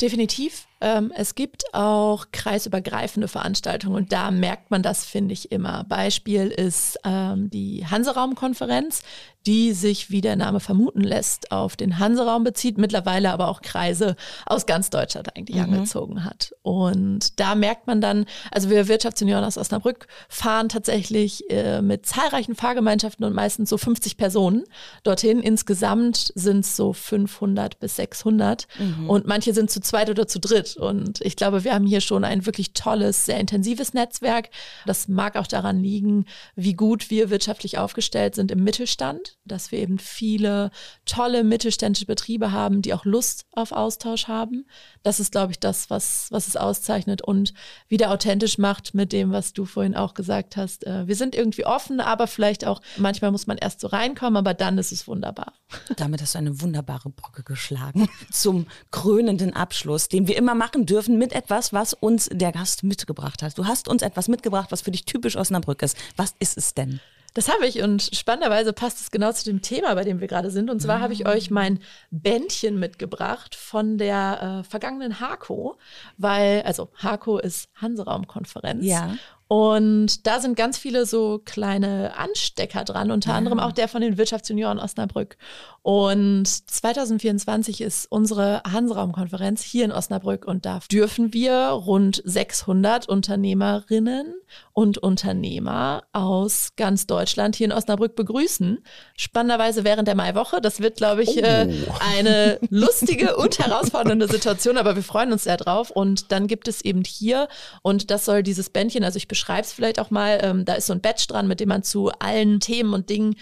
Definitiv. 0.00 0.67
Ähm, 0.80 1.12
es 1.16 1.34
gibt 1.34 1.74
auch 1.74 2.26
kreisübergreifende 2.32 3.28
Veranstaltungen 3.28 3.96
und 3.96 4.12
da 4.12 4.30
merkt 4.30 4.70
man 4.70 4.82
das, 4.82 5.04
finde 5.04 5.32
ich, 5.32 5.50
immer. 5.50 5.84
Beispiel 5.84 6.48
ist 6.48 6.98
ähm, 7.04 7.50
die 7.50 7.84
Hanseraumkonferenz, 7.86 9.02
die 9.48 9.72
sich, 9.72 10.10
wie 10.10 10.20
der 10.20 10.36
Name 10.36 10.60
vermuten 10.60 11.00
lässt, 11.00 11.52
auf 11.52 11.74
den 11.74 11.98
Hanseraum 11.98 12.44
bezieht, 12.44 12.76
mittlerweile 12.76 13.30
aber 13.30 13.48
auch 13.48 13.62
Kreise 13.62 14.14
aus 14.44 14.66
ganz 14.66 14.90
Deutschland 14.90 15.34
eigentlich 15.34 15.56
mhm. 15.56 15.64
angezogen 15.64 16.24
hat. 16.24 16.54
Und 16.60 17.40
da 17.40 17.54
merkt 17.54 17.86
man 17.86 18.02
dann, 18.02 18.26
also 18.50 18.68
wir 18.68 18.88
Wirtschaftssenioren 18.88 19.44
aus 19.44 19.56
Osnabrück 19.56 20.06
fahren 20.28 20.68
tatsächlich 20.68 21.48
äh, 21.50 21.80
mit 21.80 22.04
zahlreichen 22.04 22.56
Fahrgemeinschaften 22.56 23.24
und 23.24 23.32
meistens 23.32 23.70
so 23.70 23.78
50 23.78 24.18
Personen 24.18 24.64
dorthin. 25.02 25.40
Insgesamt 25.40 26.30
sind 26.34 26.60
es 26.60 26.76
so 26.76 26.92
500 26.92 27.80
bis 27.80 27.96
600 27.96 28.66
mhm. 28.78 29.08
und 29.08 29.26
manche 29.26 29.54
sind 29.54 29.70
zu 29.70 29.80
zweit 29.80 30.10
oder 30.10 30.28
zu 30.28 30.40
dritt. 30.40 30.67
Und 30.76 31.20
ich 31.20 31.36
glaube, 31.36 31.64
wir 31.64 31.74
haben 31.74 31.86
hier 31.86 32.00
schon 32.00 32.24
ein 32.24 32.46
wirklich 32.46 32.72
tolles, 32.72 33.26
sehr 33.26 33.38
intensives 33.38 33.94
Netzwerk. 33.94 34.50
Das 34.86 35.08
mag 35.08 35.36
auch 35.36 35.46
daran 35.46 35.80
liegen, 35.80 36.26
wie 36.54 36.74
gut 36.74 37.10
wir 37.10 37.30
wirtschaftlich 37.30 37.78
aufgestellt 37.78 38.34
sind 38.34 38.50
im 38.50 38.64
Mittelstand, 38.64 39.38
dass 39.44 39.72
wir 39.72 39.78
eben 39.78 39.98
viele 39.98 40.70
tolle 41.04 41.44
mittelständische 41.44 42.06
Betriebe 42.06 42.52
haben, 42.52 42.82
die 42.82 42.94
auch 42.94 43.04
Lust 43.04 43.46
auf 43.52 43.72
Austausch 43.72 44.28
haben. 44.28 44.66
Das 45.02 45.20
ist, 45.20 45.32
glaube 45.32 45.52
ich, 45.52 45.60
das, 45.60 45.90
was, 45.90 46.28
was 46.30 46.48
es 46.48 46.56
auszeichnet 46.56 47.22
und 47.22 47.54
wieder 47.88 48.10
authentisch 48.10 48.58
macht 48.58 48.94
mit 48.94 49.12
dem, 49.12 49.32
was 49.32 49.52
du 49.52 49.64
vorhin 49.64 49.96
auch 49.96 50.14
gesagt 50.14 50.56
hast. 50.56 50.86
Äh, 50.86 51.06
wir 51.06 51.16
sind 51.16 51.34
irgendwie 51.34 51.64
offen, 51.64 52.00
aber 52.00 52.26
vielleicht 52.26 52.66
auch, 52.66 52.80
manchmal 52.96 53.30
muss 53.30 53.46
man 53.46 53.58
erst 53.58 53.80
so 53.80 53.88
reinkommen, 53.88 54.36
aber 54.36 54.54
dann 54.54 54.78
ist 54.78 54.92
es 54.92 55.06
wunderbar. 55.06 55.54
Damit 55.96 56.22
hast 56.22 56.34
du 56.34 56.38
eine 56.38 56.60
wunderbare 56.60 57.10
Brücke 57.10 57.42
geschlagen 57.42 58.08
zum 58.32 58.66
krönenden 58.90 59.54
Abschluss, 59.54 60.08
den 60.08 60.28
wir 60.28 60.36
immer 60.36 60.54
machen 60.58 60.84
dürfen 60.84 61.18
mit 61.18 61.32
etwas, 61.32 61.72
was 61.72 61.94
uns 61.94 62.28
der 62.32 62.52
Gast 62.52 62.84
mitgebracht 62.84 63.42
hat. 63.42 63.56
Du 63.56 63.66
hast 63.66 63.88
uns 63.88 64.02
etwas 64.02 64.28
mitgebracht, 64.28 64.70
was 64.70 64.82
für 64.82 64.90
dich 64.90 65.04
typisch 65.04 65.36
Osnabrück 65.36 65.82
ist. 65.82 65.96
Was 66.16 66.34
ist 66.38 66.58
es 66.58 66.74
denn? 66.74 67.00
Das 67.34 67.48
habe 67.48 67.66
ich 67.66 67.82
und 67.82 68.02
spannenderweise 68.02 68.72
passt 68.72 69.00
es 69.00 69.10
genau 69.10 69.32
zu 69.32 69.44
dem 69.44 69.62
Thema, 69.62 69.94
bei 69.94 70.02
dem 70.02 70.20
wir 70.20 70.26
gerade 70.26 70.50
sind. 70.50 70.70
Und 70.70 70.80
zwar 70.80 71.00
habe 71.00 71.12
ich 71.12 71.28
euch 71.28 71.50
mein 71.50 71.78
Bändchen 72.10 72.78
mitgebracht 72.78 73.54
von 73.54 73.98
der 73.98 74.62
äh, 74.62 74.68
vergangenen 74.68 75.20
HAKO, 75.20 75.76
weil, 76.16 76.62
also 76.62 76.90
HAKO 76.96 77.38
ist 77.38 77.68
Hanseraumkonferenz. 77.76 78.84
Ja. 78.84 79.16
Und 79.48 80.26
da 80.26 80.40
sind 80.40 80.56
ganz 80.56 80.76
viele 80.76 81.06
so 81.06 81.40
kleine 81.44 82.16
Anstecker 82.18 82.84
dran, 82.84 83.10
unter 83.10 83.30
Ja. 83.30 83.36
anderem 83.36 83.58
auch 83.60 83.72
der 83.72 83.88
von 83.88 84.02
den 84.02 84.18
Wirtschaftsjunioren 84.18 84.78
Osnabrück. 84.78 85.36
Und 85.82 86.46
2024 86.46 87.80
ist 87.80 88.06
unsere 88.12 88.62
Hansraumkonferenz 88.70 89.62
hier 89.62 89.86
in 89.86 89.92
Osnabrück 89.92 90.44
und 90.46 90.66
da 90.66 90.80
dürfen 90.92 91.32
wir 91.32 91.54
rund 91.68 92.20
600 92.26 93.08
Unternehmerinnen 93.08 94.34
und 94.72 94.98
Unternehmer 94.98 96.02
aus 96.12 96.72
ganz 96.76 97.06
Deutschland 97.06 97.56
hier 97.56 97.66
in 97.66 97.72
Osnabrück 97.72 98.16
begrüßen. 98.16 98.78
Spannenderweise 99.16 99.84
während 99.84 100.08
der 100.08 100.14
Maiwoche. 100.14 100.60
Das 100.60 100.80
wird, 100.80 100.96
glaube 100.96 101.22
ich, 101.22 101.42
äh, 101.42 101.68
eine 102.14 102.58
lustige 102.70 103.36
und 103.36 103.58
herausfordernde 103.58 104.28
Situation, 104.28 104.76
aber 104.76 104.94
wir 104.94 105.02
freuen 105.02 105.32
uns 105.32 105.44
sehr 105.44 105.56
drauf. 105.56 105.90
Und 105.90 106.32
dann 106.32 106.46
gibt 106.48 106.68
es 106.68 106.82
eben 106.82 107.02
hier, 107.04 107.48
und 107.82 108.10
das 108.10 108.24
soll 108.26 108.42
dieses 108.42 108.68
Bändchen, 108.70 109.04
also 109.04 109.16
ich 109.16 109.28
beschreibe 109.38 109.62
es 109.62 109.72
vielleicht 109.72 110.00
auch 110.00 110.10
mal, 110.10 110.38
ähm, 110.42 110.64
da 110.64 110.74
ist 110.74 110.86
so 110.86 110.92
ein 110.92 111.00
Badge 111.00 111.26
dran, 111.28 111.48
mit 111.48 111.60
dem 111.60 111.68
man 111.68 111.82
zu 111.82 112.10
allen 112.18 112.60
Themen 112.60 112.92
und 112.92 113.08
Dingen 113.08 113.36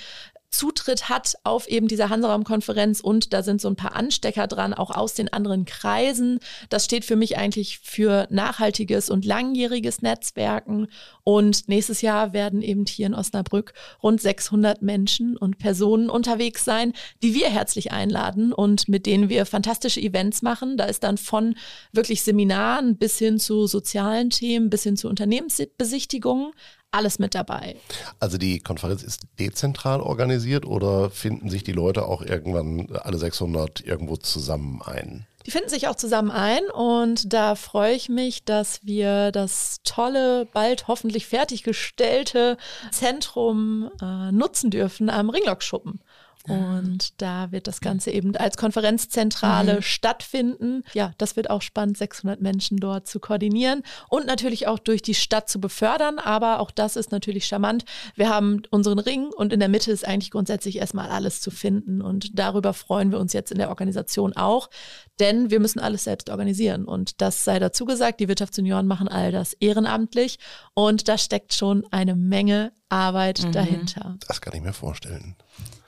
Zutritt 0.57 1.09
hat 1.11 1.35
auf 1.45 1.69
eben 1.69 1.87
dieser 1.87 2.09
Hanseraum-Konferenz 2.09 3.01
und 3.01 3.33
da 3.33 3.43
sind 3.43 3.61
so 3.61 3.69
ein 3.69 3.77
paar 3.77 3.95
Anstecker 3.95 4.47
dran, 4.47 4.73
auch 4.73 4.91
aus 4.91 5.15
den 5.15 5.31
anderen 5.31 5.67
Kreisen. 5.67 6.41
Das 6.71 6.87
steht 6.87 7.05
für 7.05 7.17
mich 7.17 7.37
eigentlich 7.37 7.79
für 7.81 8.27
nachhaltiges 8.31 9.11
und 9.11 9.25
langjähriges 9.27 10.01
Netzwerken. 10.01 10.89
Und 11.25 11.69
nächstes 11.69 12.01
Jahr 12.01 12.33
werden 12.33 12.63
eben 12.63 12.87
hier 12.87 13.07
in 13.07 13.15
Osnabrück 13.15 13.75
rund 14.03 14.21
600 14.21 14.81
Menschen 14.81 15.37
und 15.37 15.59
Personen 15.59 16.09
unterwegs 16.09 16.65
sein, 16.65 16.95
die 17.23 17.35
wir 17.35 17.49
herzlich 17.49 17.93
einladen 17.93 18.53
und 18.53 18.89
mit 18.89 19.05
denen 19.05 19.29
wir 19.29 19.45
fantastische 19.45 20.01
Events 20.01 20.41
machen. 20.41 20.79
Da 20.79 20.85
ist 20.85 21.03
dann 21.03 21.19
von 21.19 21.55
wirklich 21.93 22.23
Seminaren 22.23 22.97
bis 22.97 23.19
hin 23.19 23.39
zu 23.39 23.67
sozialen 23.67 24.31
Themen, 24.31 24.71
bis 24.71 24.85
hin 24.85 24.97
zu 24.97 25.09
Unternehmensbesichtigungen 25.09 26.53
alles 26.97 27.19
mit 27.19 27.35
dabei. 27.35 27.77
Also 28.21 28.39
die 28.39 28.61
Konferenz 28.61 29.03
ist 29.03 29.23
dezentral 29.39 30.01
organisiert 30.01 30.65
oder 30.65 31.11
finden 31.11 31.51
sich 31.51 31.63
die 31.65 31.73
Leute 31.73 32.07
auch 32.07 32.23
irgendwann 32.23 32.89
alle 33.03 33.19
600 33.19 33.81
irgendwo 33.83 34.17
zusammen 34.17 34.83
ein? 34.83 35.27
Die 35.47 35.53
finden 35.53 35.69
sich 35.69 35.87
auch 35.87 35.95
zusammen 35.95 36.33
ein 36.33 36.69
und 36.71 37.33
da 37.33 37.55
freue 37.55 37.95
ich 37.95 38.09
mich, 38.09 38.45
dass 38.45 38.85
wir 38.85 39.31
das 39.31 39.81
tolle, 39.85 40.45
bald 40.53 40.89
hoffentlich 40.89 41.29
fertiggestellte 41.29 42.57
Zentrum 42.91 43.89
äh, 44.03 44.33
nutzen 44.33 44.71
dürfen 44.71 45.09
am 45.09 45.31
Ringlockschuppen. 45.31 46.01
Und 46.49 47.21
da 47.21 47.53
wird 47.53 47.67
das 47.67 47.81
Ganze 47.81 48.11
eben 48.11 48.37
als 48.37 48.57
Konferenzzentrale 48.57 49.83
stattfinden. 49.83 50.83
Ja, 50.95 51.13
das 51.19 51.37
wird 51.37 51.51
auch 51.51 51.63
spannend, 51.63 51.99
600 51.99 52.41
Menschen 52.41 52.79
dort 52.79 53.07
zu 53.07 53.21
koordinieren 53.21 53.83
und 54.09 54.27
natürlich 54.27 54.67
auch 54.67 54.79
durch 54.79 55.03
die 55.03 55.15
Stadt 55.15 55.49
zu 55.49 55.61
befördern. 55.61 56.19
Aber 56.19 56.61
auch 56.61 56.71
das 56.71 56.97
ist 56.97 57.13
natürlich 57.13 57.47
charmant. 57.47 57.85
Wir 58.15 58.29
haben 58.29 58.63
unseren 58.71 58.99
Ring 58.99 59.29
und 59.35 59.53
in 59.53 59.61
der 59.61 59.69
Mitte 59.69 59.91
ist 59.91 60.07
eigentlich 60.07 60.31
grundsätzlich 60.31 60.77
erstmal 60.77 61.11
alles 61.11 61.41
zu 61.41 61.51
finden. 61.51 62.03
Und 62.03 62.39
darüber 62.39 62.73
freuen 62.73 63.11
wir 63.11 63.19
uns 63.19 63.33
jetzt 63.33 63.53
in 63.53 63.59
der 63.59 63.69
Organisation 63.69 64.37
auch, 64.37 64.71
denn 65.19 65.51
wir 65.51 65.61
müssen 65.61 65.81
alles 65.81 66.05
selbst 66.05 66.31
organisieren. 66.31 66.85
Und 66.85 67.21
das 67.21 67.45
sei 67.45 67.59
dazu 67.59 67.85
gesagt, 67.85 68.21
die 68.21 68.29
Wirtschaftsjunioren 68.29 68.87
machen 68.87 69.09
all 69.09 69.33
das 69.33 69.53
ehrenamtlich 69.55 70.39
und 70.75 71.09
da 71.09 71.19
steckt 71.19 71.55
schon 71.55 71.85
eine 71.91 72.15
Menge 72.15 72.73
Arbeit 72.89 73.55
dahinter. 73.55 74.17
Das 74.29 74.41
kann 74.41 74.55
ich 74.55 74.63
mir 74.63 74.73
vorstellen. 74.73 75.35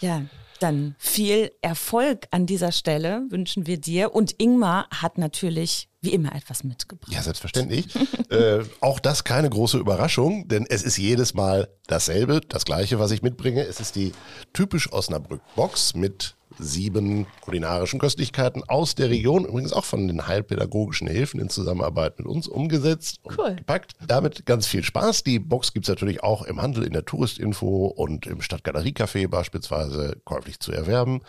Ja, 0.01 0.23
dann 0.61 0.95
viel 0.99 1.53
Erfolg 1.61 2.27
an 2.31 2.47
dieser 2.47 2.73
Stelle 2.73 3.23
wünschen 3.31 3.67
wir 3.67 3.79
dir. 3.79 4.15
Und 4.15 4.35
Ingmar 4.39 4.89
hat 4.91 5.19
natürlich 5.19 5.89
wie 6.01 6.11
immer 6.11 6.35
etwas 6.35 6.65
mitgebracht. 6.65 7.13
Ja, 7.13 7.23
selbstverständlich. 7.23 7.87
äh, 8.31 8.61
auch 8.81 9.01
das 9.01 9.25
keine 9.25 9.51
große 9.51 9.79
Überraschung, 9.79 10.47
denn 10.49 10.67
es 10.69 10.83
ist 10.83 10.97
jedes 10.97 11.35
Mal 11.35 11.69
dasselbe, 11.87 12.41
das 12.41 12.65
gleiche, 12.65 12.99
was 12.99 13.11
ich 13.11 13.23
mitbringe. 13.23 13.65
Es 13.65 13.81
ist 13.81 13.97
die 13.97 14.13
typisch 14.53 14.93
Osnabrück-Box 14.93 15.95
mit 15.95 16.37
sieben 16.59 17.27
kulinarischen 17.41 17.99
Köstlichkeiten 17.99 18.63
aus 18.69 18.95
der 18.95 19.11
Region, 19.11 19.45
übrigens 19.45 19.73
auch 19.73 19.85
von 19.85 20.07
den 20.09 20.27
heilpädagogischen 20.27 21.09
Hilfen 21.09 21.41
in 21.41 21.49
Zusammenarbeit 21.51 22.19
mit 22.19 22.27
uns 22.27 22.49
umgesetzt 22.49 23.19
und 23.23 23.39
Cool. 23.39 23.57
gepackt. 23.57 23.93
Damit 24.07 24.47
ganz 24.47 24.67
viel 24.67 24.83
Spaß. 24.83 25.25
Die 25.25 25.39
Box 25.39 25.73
gibt's 25.73 25.89
natürlich 25.89 26.23
auch 26.23 26.43
im 26.43 26.61
Handel, 26.61 26.85
in 26.85 26.93
der 26.93 27.05
Touristinfo 27.05 27.87
und 27.87 28.27
im 28.27 28.41
Stadtgaleriecafé 28.41 29.29
beispielsweise 29.29 30.21
käuflich 30.25 30.61
zu 30.61 30.73
erwerben. 30.73 31.21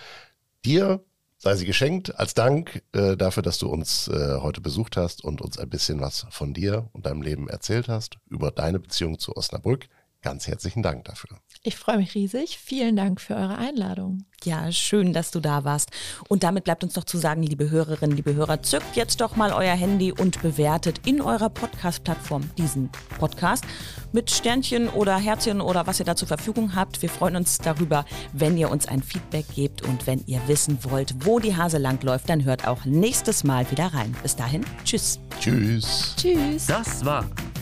Dir 0.66 1.04
sei 1.42 1.56
sie 1.56 1.66
geschenkt 1.66 2.20
als 2.20 2.34
Dank 2.34 2.84
äh, 2.92 3.16
dafür, 3.16 3.42
dass 3.42 3.60
du 3.60 3.70
uns 3.70 4.10
äh, 4.10 4.40
heute 4.42 4.60
besucht 4.60 4.98
hast 4.98 5.24
und 5.24 5.42
uns 5.42 5.58
ein 5.58 5.70
bisschen 5.70 6.02
was 6.02 6.26
von 6.32 6.54
dir 6.54 6.90
und 6.92 7.06
deinem 7.06 7.22
Leben 7.22 7.48
erzählt 7.48 7.88
hast, 7.88 8.18
über 8.30 8.52
deine 8.52 8.78
Beziehung 8.80 9.20
zu 9.20 9.36
Osnabrück. 9.38 9.88
Ganz 10.22 10.48
herzlichen 10.48 10.84
Dank 10.84 11.06
dafür. 11.06 11.40
Ich 11.64 11.78
freue 11.78 11.98
mich 11.98 12.14
riesig. 12.14 12.58
Vielen 12.58 12.98
Dank 12.98 13.22
für 13.22 13.36
eure 13.36 13.58
Einladung. 13.58 14.26
Ja, 14.44 14.70
schön, 14.72 15.14
dass 15.14 15.32
du 15.32 15.40
da 15.40 15.64
warst. 15.64 15.92
Und 16.28 16.44
damit 16.44 16.66
bleibt 16.66 16.84
uns 16.84 16.96
noch 16.96 17.06
zu 17.06 17.18
sagen, 17.18 17.42
liebe 17.42 17.70
Hörerinnen, 17.70 18.16
liebe 18.16 18.34
Hörer, 18.34 18.62
zückt 18.62 18.98
jetzt 18.98 19.22
doch 19.22 19.38
mal 19.38 19.54
euer 19.54 19.76
Handy 19.76 20.12
und 20.12 20.42
bewertet 20.42 21.08
in 21.08 21.22
eurer 21.22 21.50
Podcast-Plattform 21.50 22.50
diesen 22.58 22.90
Podcast 23.18 23.64
mit 24.12 24.30
Sternchen 24.30 24.90
oder 24.90 25.18
Herzchen 25.18 25.62
oder 25.62 25.88
was 25.88 26.00
ihr 26.00 26.06
da 26.06 26.18
zur 26.18 26.28
Verfügung 26.28 26.76
habt. 26.76 27.02
Wir 27.02 27.10
freuen 27.10 27.38
uns 27.38 27.58
darüber, 27.58 28.06
wenn 28.34 28.58
ihr 28.58 28.72
uns 28.72 28.88
ein 28.88 29.02
Feedback 29.02 29.46
gebt 29.56 29.84
und 29.84 30.06
wenn 30.06 30.22
ihr 30.26 30.42
wissen 30.48 30.80
wollt, 30.84 31.26
wo 31.26 31.40
die 31.40 31.56
Hase 31.56 31.78
langläuft, 31.78 32.30
dann 32.30 32.44
hört 32.44 32.68
auch 32.68 32.84
nächstes 32.84 33.46
Mal 33.46 33.70
wieder 33.72 33.94
rein. 33.94 34.16
Bis 34.22 34.36
dahin, 34.36 34.66
tschüss. 34.84 35.20
Tschüss. 35.40 36.16
Tschüss. 36.18 36.68
Das 36.68 37.06
war 37.06 37.26